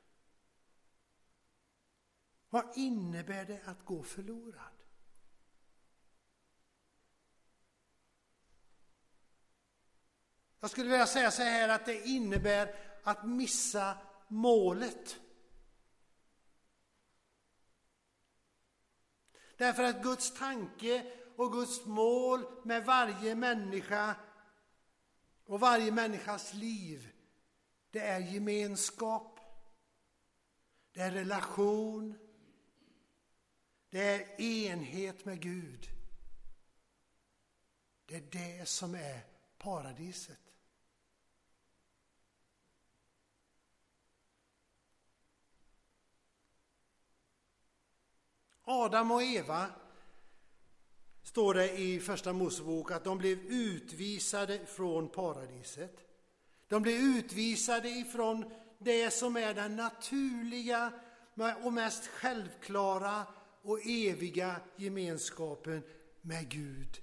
Vad 2.50 2.76
innebär 2.76 3.44
det 3.44 3.60
att 3.64 3.84
gå 3.84 4.02
förlorad? 4.02 4.72
Jag 10.60 10.70
skulle 10.70 10.90
vilja 10.90 11.06
säga 11.06 11.30
så 11.30 11.42
här 11.42 11.68
att 11.68 11.86
det 11.86 12.06
innebär 12.06 12.74
att 13.02 13.26
missa 13.26 13.98
målet. 14.28 15.20
Därför 19.56 19.82
att 19.82 20.02
Guds 20.02 20.34
tanke 20.34 21.12
och 21.36 21.52
Guds 21.52 21.86
mål 21.86 22.44
med 22.62 22.84
varje 22.84 23.34
människa 23.34 24.16
och 25.44 25.60
varje 25.60 25.92
människas 25.92 26.54
liv, 26.54 27.12
det 27.90 28.00
är 28.00 28.20
gemenskap, 28.20 29.40
det 30.92 31.00
är 31.00 31.10
relation, 31.10 32.18
det 33.90 34.00
är 34.00 34.40
enhet 34.40 35.24
med 35.24 35.40
Gud. 35.40 35.88
Det 38.06 38.16
är 38.16 38.20
det 38.30 38.68
som 38.68 38.94
är 38.94 39.20
paradiset. 39.58 40.38
Adam 48.62 49.10
och 49.10 49.22
Eva 49.22 49.70
står 51.36 51.54
det 51.54 51.78
i 51.78 52.00
Första 52.00 52.32
Mosebok 52.32 52.90
att 52.90 53.04
de 53.04 53.18
blev 53.18 53.38
utvisade 53.38 54.66
från 54.66 55.08
paradiset. 55.08 55.96
De 56.68 56.82
blev 56.82 56.96
utvisade 56.96 57.88
ifrån 57.88 58.52
det 58.78 59.10
som 59.10 59.36
är 59.36 59.54
den 59.54 59.76
naturliga 59.76 60.92
och 61.62 61.72
mest 61.72 62.06
självklara 62.06 63.26
och 63.62 63.86
eviga 63.86 64.60
gemenskapen 64.76 65.82
med 66.20 66.48
Gud, 66.48 67.02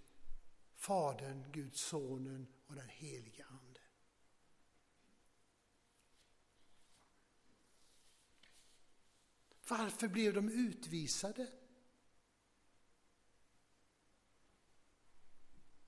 Fadern, 0.76 1.44
Gud 1.52 1.76
Sonen 1.76 2.48
och 2.68 2.76
den 2.76 2.90
heliga 2.90 3.46
Ande. 3.46 3.80
Varför 9.70 10.08
blev 10.08 10.34
de 10.34 10.50
utvisade? 10.50 11.48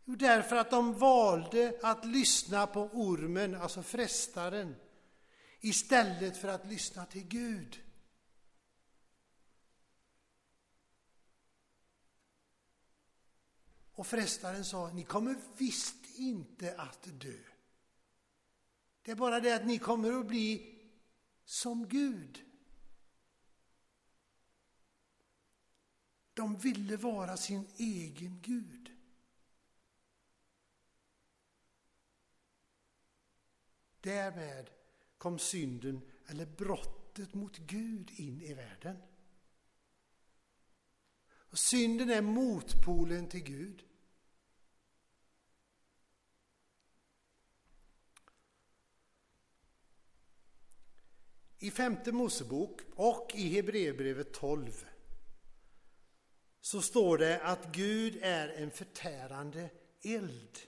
Jo, 0.06 0.16
därför 0.16 0.56
att 0.56 0.72
de 0.72 0.94
valde 0.94 1.80
att 1.84 2.06
lyssna 2.06 2.68
på 2.68 2.82
ormen, 2.82 3.56
alltså 3.56 3.84
frestaren, 3.84 4.76
istället 5.60 6.38
för 6.38 6.48
att 6.48 6.68
lyssna 6.68 7.06
till 7.06 7.28
Gud. 7.28 7.82
Och 13.94 14.08
frestaren 14.08 14.66
sa, 14.66 14.92
ni 14.94 15.04
kommer 15.04 15.36
visst 15.58 15.96
inte 16.16 16.76
att 16.78 17.04
dö. 17.04 17.38
Det 19.02 19.12
är 19.12 19.16
bara 19.16 19.40
det 19.40 19.56
att 19.56 19.66
ni 19.66 19.80
kommer 19.80 20.20
att 20.20 20.28
bli 20.28 20.80
som 21.46 21.88
Gud. 21.88 22.46
De 26.34 26.58
ville 26.58 26.98
vara 26.98 27.38
sin 27.38 27.68
egen 27.78 28.42
Gud. 28.42 28.85
Därmed 34.06 34.70
kom 35.18 35.40
synden, 35.40 36.02
eller 36.28 36.46
brottet 36.46 37.34
mot 37.34 37.58
Gud, 37.58 38.12
in 38.16 38.42
i 38.42 38.54
världen. 38.54 38.98
Och 41.28 41.60
synden 41.60 42.10
är 42.10 42.22
motpolen 42.22 43.30
till 43.30 43.44
Gud. 43.44 43.84
I 51.58 51.72
femte 51.72 52.12
Mosebok 52.12 52.82
och 52.96 53.32
i 53.36 53.56
Hebreerbrevet 53.56 54.34
12 54.34 54.86
så 56.62 56.82
står 56.82 57.18
det 57.18 57.42
att 57.42 57.76
Gud 57.76 58.20
är 58.22 58.48
en 58.48 58.72
förtärande 58.72 59.70
eld. 60.02 60.60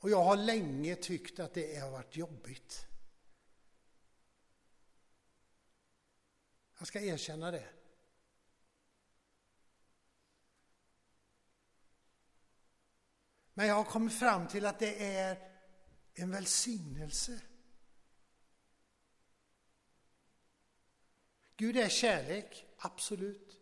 Och 0.00 0.10
jag 0.10 0.24
har 0.24 0.36
länge 0.36 0.96
tyckt 0.96 1.40
att 1.40 1.54
det 1.54 1.76
har 1.76 1.90
varit 1.90 2.16
jobbigt. 2.16 2.86
Jag 6.78 6.88
ska 6.88 7.00
erkänna 7.00 7.50
det. 7.50 7.68
Men 13.54 13.66
jag 13.66 13.74
har 13.74 13.84
kommit 13.84 14.18
fram 14.18 14.48
till 14.48 14.66
att 14.66 14.78
det 14.78 15.14
är 15.16 15.52
en 16.14 16.30
välsignelse. 16.30 17.40
Gud 21.56 21.76
är 21.76 21.88
kärlek, 21.88 22.66
absolut. 22.78 23.60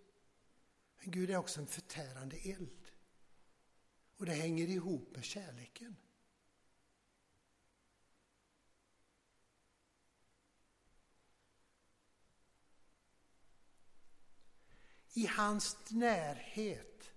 Men 0.99 1.11
Gud 1.11 1.31
är 1.31 1.37
också 1.37 1.61
en 1.61 1.67
förtärande 1.67 2.37
eld. 2.37 2.91
Och 4.17 4.27
det 4.27 4.33
hänger 4.33 4.67
ihop 4.67 5.17
med 5.17 5.25
kärleken. 5.25 5.97
I 15.19 15.27
hans 15.27 15.91
närhet 15.91 17.13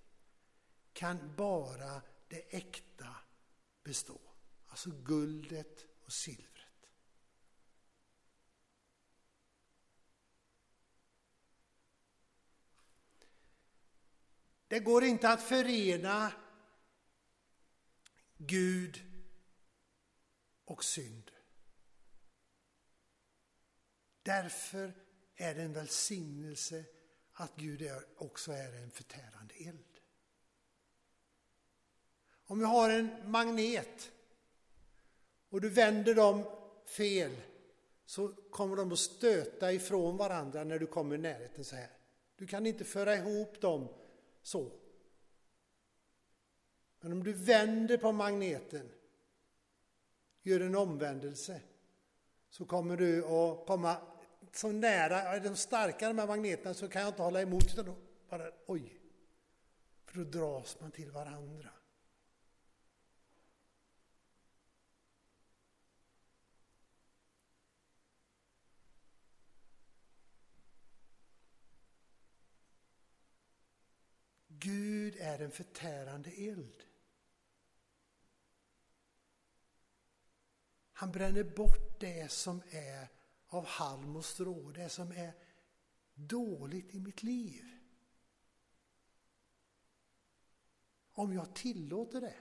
kan 0.93 1.35
bara 1.35 2.01
det 2.27 2.55
äkta 2.55 3.15
bestå. 3.83 4.21
Alltså 4.67 4.89
guldet 4.89 5.85
och 6.05 6.13
silvret. 6.13 6.89
Det 14.67 14.79
går 14.79 15.03
inte 15.03 15.29
att 15.29 15.41
förena 15.41 16.33
Gud 18.37 19.01
och 20.65 20.83
synd. 20.83 21.31
Därför 24.23 24.93
är 25.35 25.55
det 25.55 25.61
en 25.61 25.73
välsignelse 25.73 26.85
att 27.41 27.55
Gud 27.55 27.91
också 28.17 28.51
är 28.51 28.73
en 28.73 28.91
förtärande 28.91 29.53
eld. 29.53 29.99
Om 32.43 32.59
vi 32.59 32.65
har 32.65 32.89
en 32.89 33.31
magnet 33.31 34.11
och 35.49 35.61
du 35.61 35.69
vänder 35.69 36.15
dem 36.15 36.43
fel 36.85 37.35
så 38.05 38.27
kommer 38.27 38.75
de 38.75 38.91
att 38.91 38.99
stöta 38.99 39.73
ifrån 39.73 40.17
varandra 40.17 40.63
när 40.63 40.79
du 40.79 40.87
kommer 40.87 41.15
i 41.15 41.17
närheten 41.17 41.63
så 41.63 41.75
här. 41.75 41.89
Du 42.35 42.47
kan 42.47 42.65
inte 42.65 42.83
föra 42.83 43.15
ihop 43.15 43.61
dem 43.61 43.87
så. 44.41 44.71
Men 46.99 47.11
om 47.11 47.23
du 47.23 47.33
vänder 47.33 47.97
på 47.97 48.11
magneten, 48.11 48.91
gör 50.41 50.59
en 50.59 50.75
omvändelse, 50.75 51.61
så 52.49 52.65
kommer 52.65 52.97
du 52.97 53.25
att 53.25 53.67
komma 53.67 53.97
så 54.51 54.71
nära, 54.71 55.21
är 55.21 55.39
de 55.39 55.55
starkare 55.55 56.13
med 56.13 56.27
magneterna 56.27 56.73
så 56.73 56.87
kan 56.87 57.01
jag 57.01 57.09
inte 57.09 57.21
hålla 57.21 57.41
emot 57.41 57.65
utan 57.65 57.85
då 57.85 57.95
bara, 58.29 58.51
oj. 58.65 58.97
För 60.05 60.17
då 60.17 60.23
dras 60.23 60.77
man 60.79 60.91
till 60.91 61.11
varandra. 61.11 61.69
Gud 74.47 75.15
är 75.19 75.39
en 75.39 75.51
förtärande 75.51 76.29
eld. 76.29 76.83
Han 80.93 81.11
bränner 81.11 81.43
bort 81.43 81.99
det 81.99 82.31
som 82.31 82.61
är 82.71 83.07
av 83.51 83.65
halm 83.65 84.15
och 84.15 84.25
strå, 84.25 84.71
det 84.71 84.89
som 84.89 85.11
är 85.11 85.33
dåligt 86.13 86.95
i 86.95 86.99
mitt 86.99 87.23
liv. 87.23 87.65
Om 91.13 91.33
jag 91.33 91.53
tillåter 91.53 92.21
det. 92.21 92.35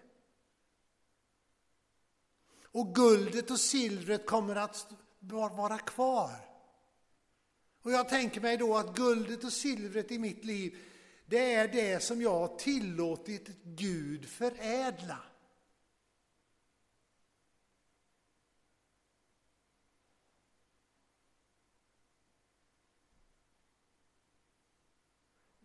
Och 2.63 2.95
guldet 2.95 3.51
och 3.51 3.61
silvret 3.61 4.27
kommer 4.27 4.57
att 4.57 4.93
vara 5.19 5.79
kvar. 5.79 6.31
Och 7.83 7.93
jag 7.93 8.09
tänker 8.09 8.41
mig 8.41 8.57
då 8.57 8.77
att 8.77 8.97
guldet 8.97 9.45
och 9.45 9.53
silvret 9.53 10.11
i 10.11 10.19
mitt 10.19 10.45
liv, 10.45 10.79
det 11.27 11.55
är 11.55 11.69
det 11.69 12.03
som 12.03 12.23
jag 12.23 12.39
har 12.39 12.57
tillåtit 12.57 13.49
Gud 13.63 14.29
förädla. 14.29 15.30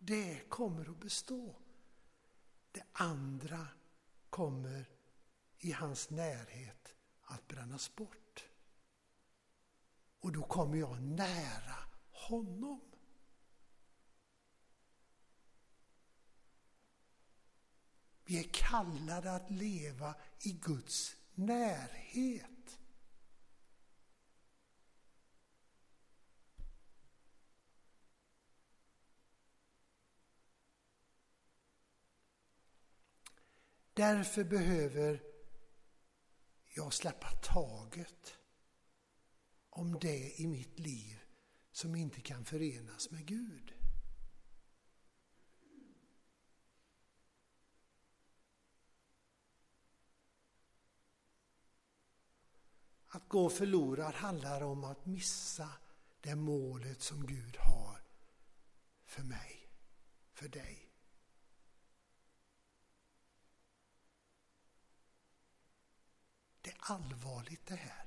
Det 0.06 0.48
kommer 0.48 0.90
att 0.90 1.00
bestå. 1.00 1.56
Det 2.72 2.82
andra 2.92 3.68
kommer 4.30 4.90
i 5.58 5.72
hans 5.72 6.10
närhet 6.10 6.94
att 7.22 7.48
brännas 7.48 7.96
bort. 7.96 8.48
Och 10.20 10.32
då 10.32 10.42
kommer 10.42 10.76
jag 10.76 11.02
nära 11.02 11.76
honom. 12.10 12.80
Vi 18.24 18.38
är 18.38 18.48
kallade 18.52 19.32
att 19.32 19.50
leva 19.50 20.14
i 20.40 20.52
Guds 20.52 21.16
närhet. 21.34 22.55
Därför 33.96 34.44
behöver 34.44 35.22
jag 36.74 36.92
släppa 36.92 37.30
taget 37.30 38.38
om 39.70 39.98
det 39.98 40.40
i 40.40 40.46
mitt 40.46 40.78
liv 40.78 41.20
som 41.72 41.94
inte 41.94 42.20
kan 42.20 42.44
förenas 42.44 43.10
med 43.10 43.26
Gud. 43.26 43.74
Att 53.06 53.28
gå 53.28 53.50
förlorad 53.50 54.14
handlar 54.14 54.62
om 54.62 54.84
att 54.84 55.06
missa 55.06 55.68
det 56.20 56.34
målet 56.34 57.00
som 57.02 57.26
Gud 57.26 57.56
har 57.56 58.02
för 59.04 59.22
mig, 59.22 59.68
för 60.32 60.48
dig. 60.48 60.86
Det 66.66 66.72
är 66.72 66.75
allvarligt 66.90 67.66
det 67.66 67.76
här. 67.76 68.06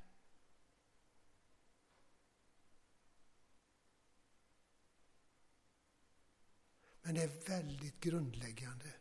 Men 7.02 7.16
det 7.16 7.24
är 7.24 7.48
väldigt 7.48 8.00
grundläggande 8.00 8.94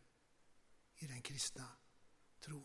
i 0.96 1.06
den 1.06 1.22
kristna 1.22 1.68
tron. 2.40 2.64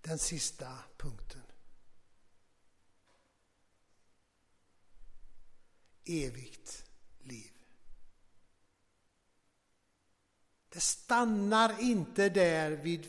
Den 0.00 0.18
sista 0.18 0.78
punkten. 0.96 1.51
Evigt 6.04 6.84
liv. 7.20 7.52
Det 10.68 10.80
stannar 10.80 11.80
inte 11.80 12.28
där 12.28 12.70
vid 12.70 13.08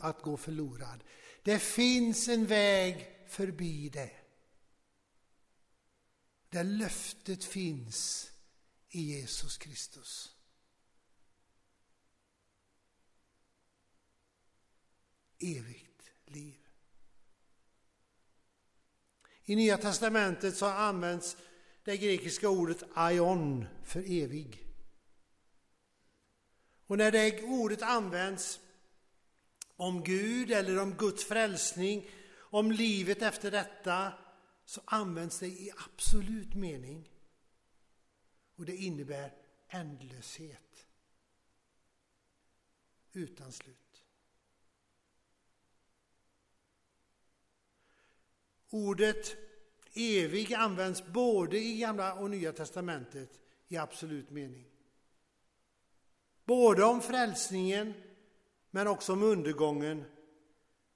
att 0.00 0.22
gå 0.22 0.36
förlorad. 0.36 1.04
Det 1.42 1.58
finns 1.58 2.28
en 2.28 2.46
väg 2.46 3.16
förbi 3.28 3.88
det. 3.88 4.12
Där 6.48 6.64
löftet 6.64 7.44
finns 7.44 8.30
i 8.88 9.02
Jesus 9.02 9.56
Kristus. 9.58 10.36
Evigt 15.38 16.10
liv. 16.24 16.66
I 19.44 19.56
Nya 19.56 19.78
Testamentet 19.78 20.56
så 20.56 20.66
används 20.66 21.36
det 21.84 21.96
grekiska 21.96 22.48
ordet 22.48 22.82
aion 22.94 23.66
för 23.84 24.00
evig. 24.00 24.66
Och 26.86 26.98
när 26.98 27.12
det 27.12 27.42
ordet 27.42 27.82
används 27.82 28.60
om 29.76 30.04
Gud 30.04 30.50
eller 30.50 30.78
om 30.78 30.94
Guds 30.94 31.24
frälsning, 31.24 32.10
om 32.38 32.72
livet 32.72 33.22
efter 33.22 33.50
detta, 33.50 34.12
så 34.64 34.80
används 34.84 35.38
det 35.38 35.46
i 35.46 35.72
absolut 35.76 36.54
mening. 36.54 37.10
Och 38.56 38.64
det 38.64 38.76
innebär 38.76 39.34
ändlöshet. 39.68 40.86
Utan 43.12 43.52
slut. 43.52 44.04
Ordet 48.70 49.51
Evig 49.94 50.54
används 50.54 51.06
både 51.06 51.58
i 51.58 51.78
Gamla 51.78 52.14
och 52.14 52.30
Nya 52.30 52.52
testamentet 52.52 53.40
i 53.68 53.76
absolut 53.76 54.30
mening. 54.30 54.66
Både 56.44 56.84
om 56.84 57.00
frälsningen 57.00 57.94
men 58.70 58.86
också 58.86 59.12
om 59.12 59.22
undergången, 59.22 60.04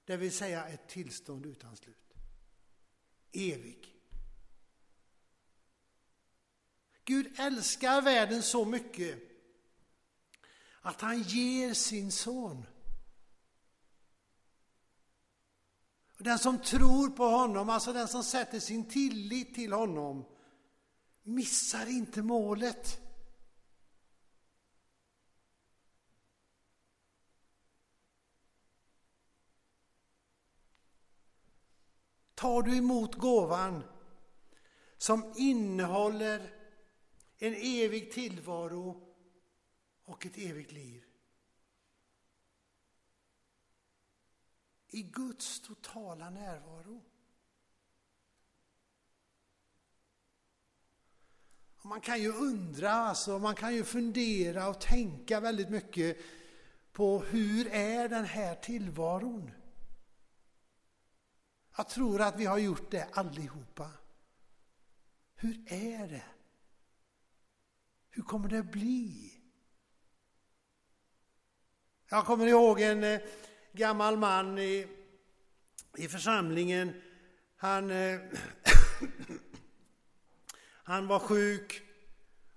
det 0.05 0.17
vill 0.17 0.31
säga 0.31 0.67
ett 0.67 0.87
tillstånd 0.87 1.45
utan 1.45 1.75
slut. 1.75 2.13
Evig. 3.31 3.93
Gud 7.05 7.39
älskar 7.39 8.01
världen 8.01 8.43
så 8.43 8.65
mycket 8.65 9.19
att 10.81 11.01
han 11.01 11.21
ger 11.21 11.73
sin 11.73 12.11
son 12.11 12.65
Och 16.17 16.23
den 16.23 16.39
som 16.39 16.59
tror 16.59 17.09
på 17.09 17.23
honom, 17.23 17.69
alltså 17.69 17.93
den 17.93 18.07
som 18.07 18.23
sätter 18.23 18.59
sin 18.59 18.85
tillit 18.85 19.55
till 19.55 19.73
honom, 19.73 20.25
missar 21.23 21.89
inte 21.89 22.21
målet. 22.21 23.01
Tar 32.35 32.61
du 32.61 32.77
emot 32.77 33.15
gåvan 33.15 33.83
som 34.97 35.33
innehåller 35.35 36.53
en 37.37 37.53
evig 37.53 38.11
tillvaro 38.11 39.15
och 40.05 40.25
ett 40.25 40.37
evigt 40.37 40.71
liv 40.71 41.06
i 44.89 45.03
Guds 45.03 45.59
totala 45.59 46.29
närvaro. 46.29 47.03
Och 51.77 51.85
man 51.85 52.01
kan 52.01 52.21
ju 52.21 52.33
undra, 52.33 52.91
alltså, 52.91 53.39
man 53.39 53.55
kan 53.55 53.75
ju 53.75 53.83
fundera 53.83 54.69
och 54.69 54.81
tänka 54.81 55.39
väldigt 55.39 55.69
mycket 55.69 56.17
på 56.91 57.19
hur 57.19 57.67
är 57.67 58.09
den 58.09 58.25
här 58.25 58.55
tillvaron? 58.55 59.51
Jag 61.77 61.89
tror 61.89 62.21
att 62.21 62.39
vi 62.39 62.45
har 62.45 62.57
gjort 62.57 62.91
det 62.91 63.07
allihopa. 63.11 63.91
Hur 65.35 65.73
är 65.73 66.07
det? 66.07 66.25
Hur 68.09 68.23
kommer 68.23 68.49
det 68.49 68.63
bli? 68.63 69.33
Jag 72.09 72.25
kommer 72.25 72.47
ihåg 72.47 72.81
en 72.81 73.03
eh, 73.03 73.21
gammal 73.73 74.17
man 74.17 74.57
i, 74.57 74.87
i 75.97 76.07
församlingen. 76.07 76.93
Han, 77.55 77.91
eh, 77.91 78.19
han 80.83 81.07
var 81.07 81.19
sjuk 81.19 81.81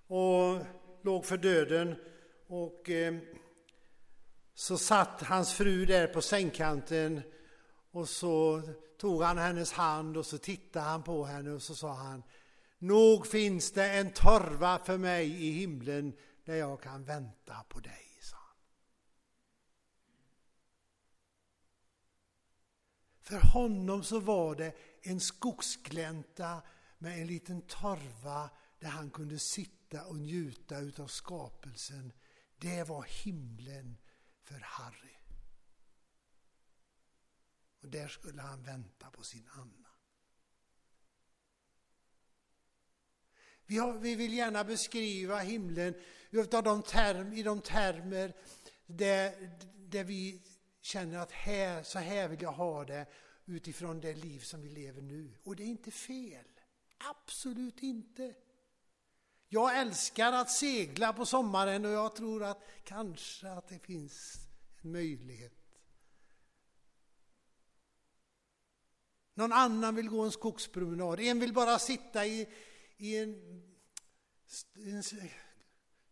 och 0.07 0.67
låg 1.03 1.27
för 1.27 1.37
döden. 1.37 1.97
Och 2.47 2.91
eh, 2.91 3.15
så 4.55 4.79
satt 4.79 5.23
hans 5.23 5.53
fru 5.53 5.87
där 5.87 6.07
på 6.07 6.23
sängkanten 6.23 7.23
och 7.91 8.09
så 8.09 8.63
tog 8.99 9.23
han 9.23 9.39
hennes 9.39 9.73
hand 9.73 10.17
och 10.17 10.27
så 10.27 10.39
tittade 10.39 10.85
han 10.85 11.03
på 11.03 11.25
henne 11.25 11.51
och 11.51 11.63
så 11.63 11.75
sa 11.75 11.93
han 11.93 12.23
Nog 12.79 13.27
finns 13.27 13.73
det 13.73 13.91
en 13.91 14.13
torva 14.13 14.79
för 14.79 14.99
mig 14.99 15.47
i 15.49 15.51
himlen 15.51 16.13
där 16.45 16.55
jag 16.55 16.83
kan 16.83 17.05
vänta 17.05 17.55
på 17.69 17.81
dig. 17.81 18.10
För 23.31 23.41
honom 23.41 24.05
så 24.05 24.21
var 24.21 24.55
det 24.55 24.75
en 25.03 25.21
skogsglänta 25.21 26.63
med 26.99 27.21
en 27.21 27.27
liten 27.27 27.63
torva 27.63 28.51
där 28.79 28.89
han 28.89 29.11
kunde 29.11 29.39
sitta 29.39 30.05
och 30.05 30.17
njuta 30.17 30.79
utav 30.79 31.07
skapelsen 31.07 32.13
det 32.59 32.89
var 32.89 33.03
himlen 33.03 33.97
för 34.43 34.61
Harry. 34.61 35.17
Och 37.83 37.89
där 37.89 38.09
skulle 38.09 38.43
han 38.43 38.63
vänta 38.63 39.11
på 39.11 39.23
sin 39.23 39.49
Anna. 39.53 39.89
Vi, 43.67 43.79
har, 43.79 43.93
vi 43.93 44.15
vill 44.15 44.33
gärna 44.35 44.65
beskriva 44.65 45.39
himlen 45.39 45.95
utav 46.31 46.63
de 46.63 46.83
term, 46.83 47.33
i 47.33 47.43
de 47.43 47.61
termer 47.61 48.37
där, 48.87 49.51
där 49.77 50.05
vi 50.05 50.43
känner 50.81 51.19
att 51.19 51.33
här, 51.33 51.83
så 51.83 51.99
här 51.99 52.29
vill 52.29 52.43
jag 52.43 52.53
ha 52.53 52.85
det 52.85 53.07
utifrån 53.45 54.01
det 54.01 54.15
liv 54.15 54.41
som 54.41 54.63
vi 54.63 54.69
lever 54.69 55.03
nu. 55.03 55.35
Och 55.45 55.57
det 55.57 55.63
är 55.63 55.67
inte 55.67 55.91
fel. 55.91 56.47
Absolut 56.99 57.83
inte. 57.83 58.35
Jag 59.49 59.79
älskar 59.79 60.33
att 60.33 60.51
segla 60.51 61.13
på 61.13 61.27
sommaren 61.27 61.85
och 61.85 61.91
jag 61.91 62.17
tror 62.17 62.45
att 62.45 62.63
kanske 62.85 63.51
att 63.51 63.69
det 63.69 63.79
finns 63.79 64.37
en 64.83 64.93
möjlighet. 64.93 65.53
Någon 69.35 69.53
annan 69.53 69.95
vill 69.95 70.09
gå 70.09 70.21
en 70.21 70.33
skogspromenad, 70.33 71.21
en 71.21 71.41
vill 71.41 71.53
bara 71.53 71.79
sitta 71.79 72.27
i, 72.27 72.49
i 72.97 73.17
en, 73.17 73.63
en, 74.75 75.03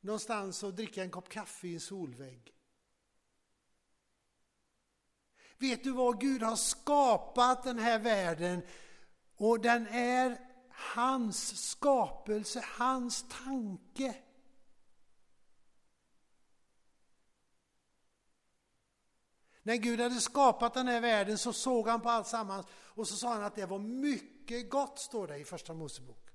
någonstans 0.00 0.62
och 0.62 0.74
dricka 0.74 1.02
en 1.02 1.10
kopp 1.10 1.28
kaffe 1.28 1.68
i 1.68 1.74
en 1.74 1.80
solvägg. 1.80 2.57
Vet 5.58 5.84
du 5.84 5.90
vad? 5.90 6.20
Gud 6.20 6.42
har 6.42 6.56
skapat 6.56 7.62
den 7.62 7.78
här 7.78 7.98
världen 7.98 8.62
och 9.36 9.60
den 9.60 9.86
är 9.86 10.38
hans 10.70 11.68
skapelse, 11.70 12.64
hans 12.78 13.24
tanke. 13.28 14.16
När 19.62 19.76
Gud 19.76 20.00
hade 20.00 20.20
skapat 20.20 20.74
den 20.74 20.88
här 20.88 21.00
världen 21.00 21.38
så 21.38 21.52
såg 21.52 21.88
han 21.88 22.00
på 22.00 22.10
allt 22.10 22.26
sammans 22.26 22.66
och 22.72 23.08
så 23.08 23.16
sa 23.16 23.32
han 23.32 23.44
att 23.44 23.56
det 23.56 23.66
var 23.66 23.78
mycket 23.78 24.70
gott, 24.70 24.98
står 24.98 25.26
det 25.26 25.36
i 25.36 25.44
Första 25.44 25.74
Mosebok. 25.74 26.30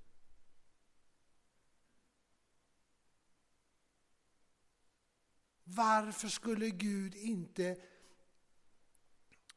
Varför 5.64 6.28
skulle 6.28 6.70
Gud 6.70 7.16
inte 7.16 7.78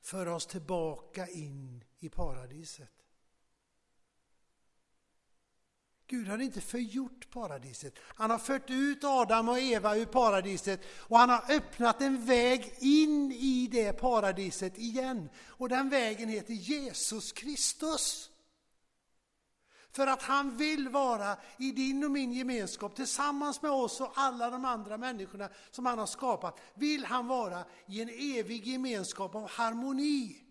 föra 0.07 0.35
oss 0.35 0.47
tillbaka 0.47 1.27
in 1.27 1.85
i 1.99 2.09
paradiset? 2.09 2.93
Gud 6.07 6.29
har 6.29 6.39
inte 6.39 6.61
förgjort 6.61 7.31
paradiset. 7.31 7.95
Han 7.99 8.31
har 8.31 8.39
fört 8.39 8.71
ut 8.71 9.05
Adam 9.05 9.49
och 9.49 9.59
Eva 9.59 9.97
ur 9.97 10.07
paradiset 10.07 10.81
och 10.89 11.19
han 11.19 11.31
har 11.31 11.45
öppnat 11.51 12.03
en 12.03 12.27
väg 12.27 12.75
in 12.79 13.33
i 13.33 13.69
det 13.73 13.93
paradiset 13.93 14.79
igen. 14.79 15.29
Och 15.47 15.69
den 15.69 15.89
vägen 15.89 16.29
heter 16.29 16.55
Jesus 16.55 17.33
Kristus. 17.33 18.31
För 19.97 20.07
att 20.07 20.23
han 20.23 20.57
vill 20.57 20.89
vara 20.89 21.37
i 21.59 21.73
din 21.73 22.05
och 22.05 22.11
min 22.11 22.33
gemenskap 22.33 22.97
tillsammans 22.97 23.63
med 23.63 23.71
oss 23.71 24.01
och 24.01 24.13
alla 24.15 24.51
de 24.51 24.65
andra 24.65 24.97
människorna 24.97 25.49
som 25.71 25.87
han 25.87 25.99
har 25.99 26.07
skapat. 26.07 26.61
Vill 26.75 27.05
han 27.05 27.27
vara 27.27 27.65
i 27.87 28.03
en 28.03 28.09
evig 28.09 28.67
gemenskap 28.67 29.35
av 29.35 29.49
harmoni. 29.51 30.43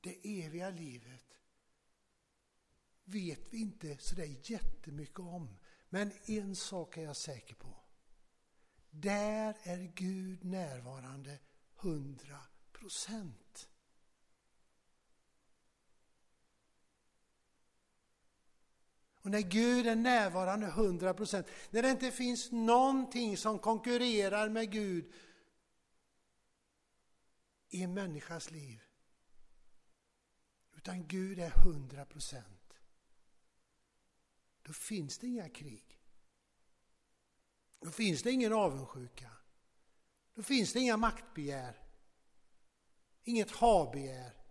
Det 0.00 0.44
eviga 0.44 0.70
livet 0.70 1.38
vet 3.04 3.52
vi 3.52 3.60
inte 3.60 3.98
så 3.98 4.14
det 4.14 4.22
är 4.22 4.50
jättemycket 4.50 5.18
om. 5.18 5.58
Men 5.92 6.12
en 6.24 6.56
sak 6.56 6.96
är 6.96 7.02
jag 7.02 7.16
säker 7.16 7.54
på. 7.54 7.68
Där 8.90 9.56
är 9.62 9.78
Gud 9.94 10.44
närvarande 10.44 11.38
hundra 11.74 12.38
procent. 12.72 13.68
Och 19.14 19.30
när 19.30 19.40
Gud 19.40 19.86
är 19.86 19.96
närvarande 19.96 20.66
hundra 20.66 21.14
procent, 21.14 21.46
när 21.70 21.82
det 21.82 21.90
inte 21.90 22.10
finns 22.10 22.52
någonting 22.52 23.36
som 23.36 23.58
konkurrerar 23.58 24.48
med 24.48 24.70
Gud 24.72 25.12
i 27.68 27.82
en 27.82 27.94
människas 27.94 28.50
liv, 28.50 28.82
utan 30.76 31.06
Gud 31.06 31.38
är 31.38 31.50
hundra 31.50 32.04
procent 32.04 32.61
då 34.62 34.72
finns 34.72 35.18
det 35.18 35.26
inga 35.26 35.48
krig. 35.48 35.98
Då 37.80 37.90
finns 37.90 38.22
det 38.22 38.30
ingen 38.30 38.52
avundsjuka. 38.52 39.30
Då 40.34 40.42
finns 40.42 40.72
det 40.72 40.80
inga 40.80 40.96
maktbegär. 40.96 41.82
Inget 43.24 43.50
habegär. 43.50 44.42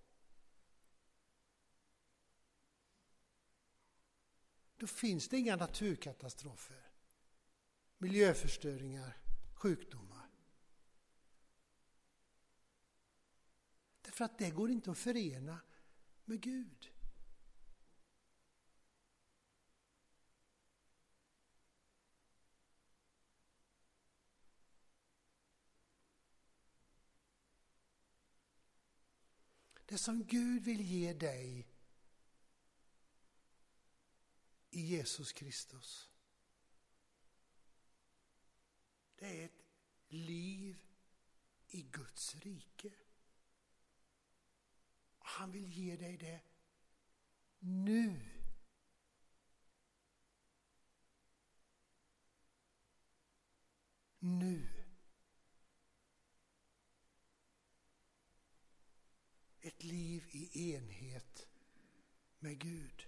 Då 4.78 4.88
finns 4.88 5.28
det 5.28 5.38
inga 5.38 5.56
naturkatastrofer, 5.56 6.92
miljöförstöringar, 7.98 9.18
sjukdomar. 9.54 10.30
Därför 14.02 14.26
att 14.26 14.38
det 14.38 14.50
går 14.50 14.72
inte 14.72 14.92
att 14.92 14.98
förena 14.98 15.60
med 16.26 16.42
Gud. 16.42 16.92
Det 29.92 29.98
som 29.98 30.28
Gud 30.28 30.62
vill 30.62 30.82
ge 30.82 31.14
dig 31.14 31.68
i 34.70 34.82
Jesus 34.82 35.34
Kristus. 35.34 36.10
Det 39.16 39.42
är 39.42 39.46
ett 39.46 39.64
liv 40.08 40.78
i 41.70 41.82
Guds 41.82 42.36
rike. 42.36 42.92
Han 45.20 45.52
vill 45.52 45.74
ge 45.74 45.96
dig 45.96 46.18
det 46.18 46.40
nu. 47.60 48.30
Nu. 54.20 54.81
Ett 59.62 59.84
liv 59.84 60.30
i 60.32 60.74
enhet 60.74 61.48
med 62.40 62.60
Gud. 62.60 63.08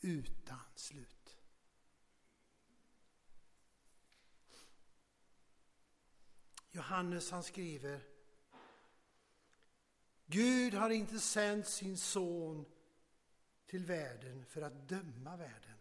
Utan 0.00 0.60
slut. 0.74 1.36
Johannes 6.70 7.30
han 7.30 7.42
skriver 7.42 8.00
Gud 10.26 10.74
har 10.74 10.90
inte 10.90 11.20
sänt 11.20 11.66
sin 11.66 11.98
son 11.98 12.66
till 13.66 13.84
världen 13.84 14.46
för 14.46 14.62
att 14.62 14.88
döma 14.88 15.36
världen 15.36 15.78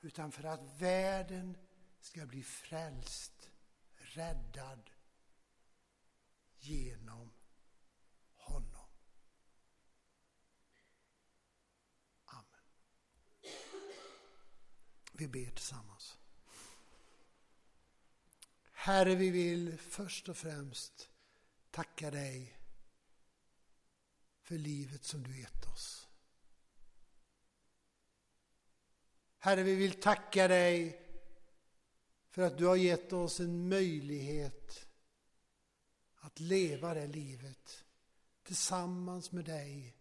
utan 0.00 0.32
för 0.32 0.44
att 0.44 0.80
världen 0.80 1.56
ska 2.00 2.26
bli 2.26 2.42
frälst, 2.42 3.50
räddad 3.96 4.90
genom 6.58 7.32
Vi 15.18 15.28
ber 15.28 15.50
tillsammans. 15.50 16.18
Herre, 18.72 19.14
vi 19.14 19.30
vill 19.30 19.78
först 19.78 20.28
och 20.28 20.36
främst 20.36 21.08
tacka 21.70 22.10
dig 22.10 22.58
för 24.42 24.58
livet 24.58 25.04
som 25.04 25.22
du 25.22 25.40
gett 25.40 25.66
oss. 25.66 26.08
Herre, 29.38 29.62
vi 29.62 29.74
vill 29.74 30.00
tacka 30.00 30.48
dig 30.48 31.02
för 32.28 32.42
att 32.42 32.58
du 32.58 32.66
har 32.66 32.76
gett 32.76 33.12
oss 33.12 33.40
en 33.40 33.68
möjlighet 33.68 34.86
att 36.16 36.40
leva 36.40 36.94
det 36.94 37.06
livet 37.06 37.84
tillsammans 38.42 39.32
med 39.32 39.44
dig 39.44 39.96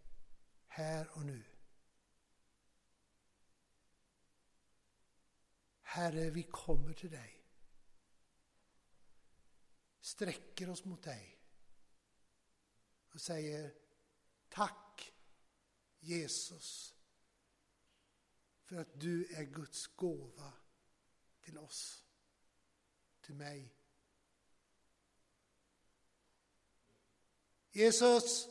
här 0.68 1.08
och 1.12 1.26
nu. 1.26 1.44
Herre, 5.96 6.30
vi 6.30 6.44
kommer 6.44 6.94
till 6.94 7.12
dig. 7.12 7.36
sträcker 10.06 10.70
oss 10.70 10.86
mot 10.86 11.04
dig 11.04 11.40
och 13.14 13.22
säger 13.22 13.74
tack 14.50 15.14
Jesus 16.00 16.96
för 18.64 18.76
att 18.76 19.00
du 19.00 19.26
är 19.26 19.44
Guds 19.44 19.88
gåva 19.88 20.54
till 21.42 21.58
oss, 21.58 22.04
till 23.22 23.36
mig. 23.36 23.76
Jesus, 27.72 28.48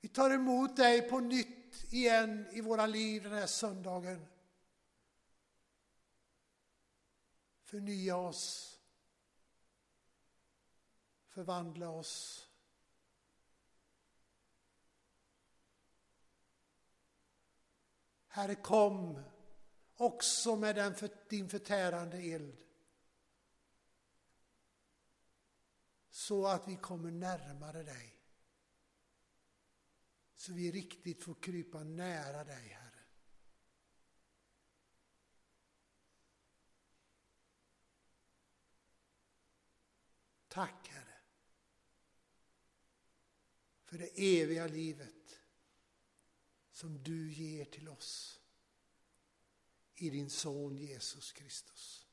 vi 0.00 0.08
tar 0.08 0.30
emot 0.30 0.76
dig 0.76 1.10
på 1.10 1.20
nytt 1.20 1.92
igen 1.92 2.46
i 2.52 2.60
våra 2.60 2.86
liv 2.86 3.22
den 3.22 3.32
här 3.32 3.46
söndagen. 3.46 4.33
Förnya 7.74 8.16
oss. 8.16 8.78
Förvandla 11.28 11.90
oss. 11.90 12.48
Herre, 18.26 18.54
kom 18.54 19.22
också 19.94 20.56
med 20.56 20.76
den 20.76 20.94
för, 20.94 21.10
din 21.28 21.48
förtärande 21.48 22.16
eld. 22.16 22.56
Så 26.10 26.46
att 26.46 26.68
vi 26.68 26.76
kommer 26.76 27.10
närmare 27.10 27.82
dig. 27.82 28.20
Så 30.34 30.52
vi 30.52 30.72
riktigt 30.72 31.24
får 31.24 31.34
krypa 31.34 31.84
nära 31.84 32.44
dig, 32.44 32.68
Herre. 32.68 32.94
Tack, 40.54 40.88
Herre 40.88 41.14
för 43.94 43.98
det 43.98 44.40
eviga 44.40 44.66
livet 44.66 45.38
som 46.70 47.02
du 47.02 47.32
ger 47.32 47.64
till 47.64 47.88
oss 47.88 48.40
i 49.94 50.10
din 50.10 50.30
son 50.30 50.76
Jesus 50.76 51.32
Kristus. 51.32 52.03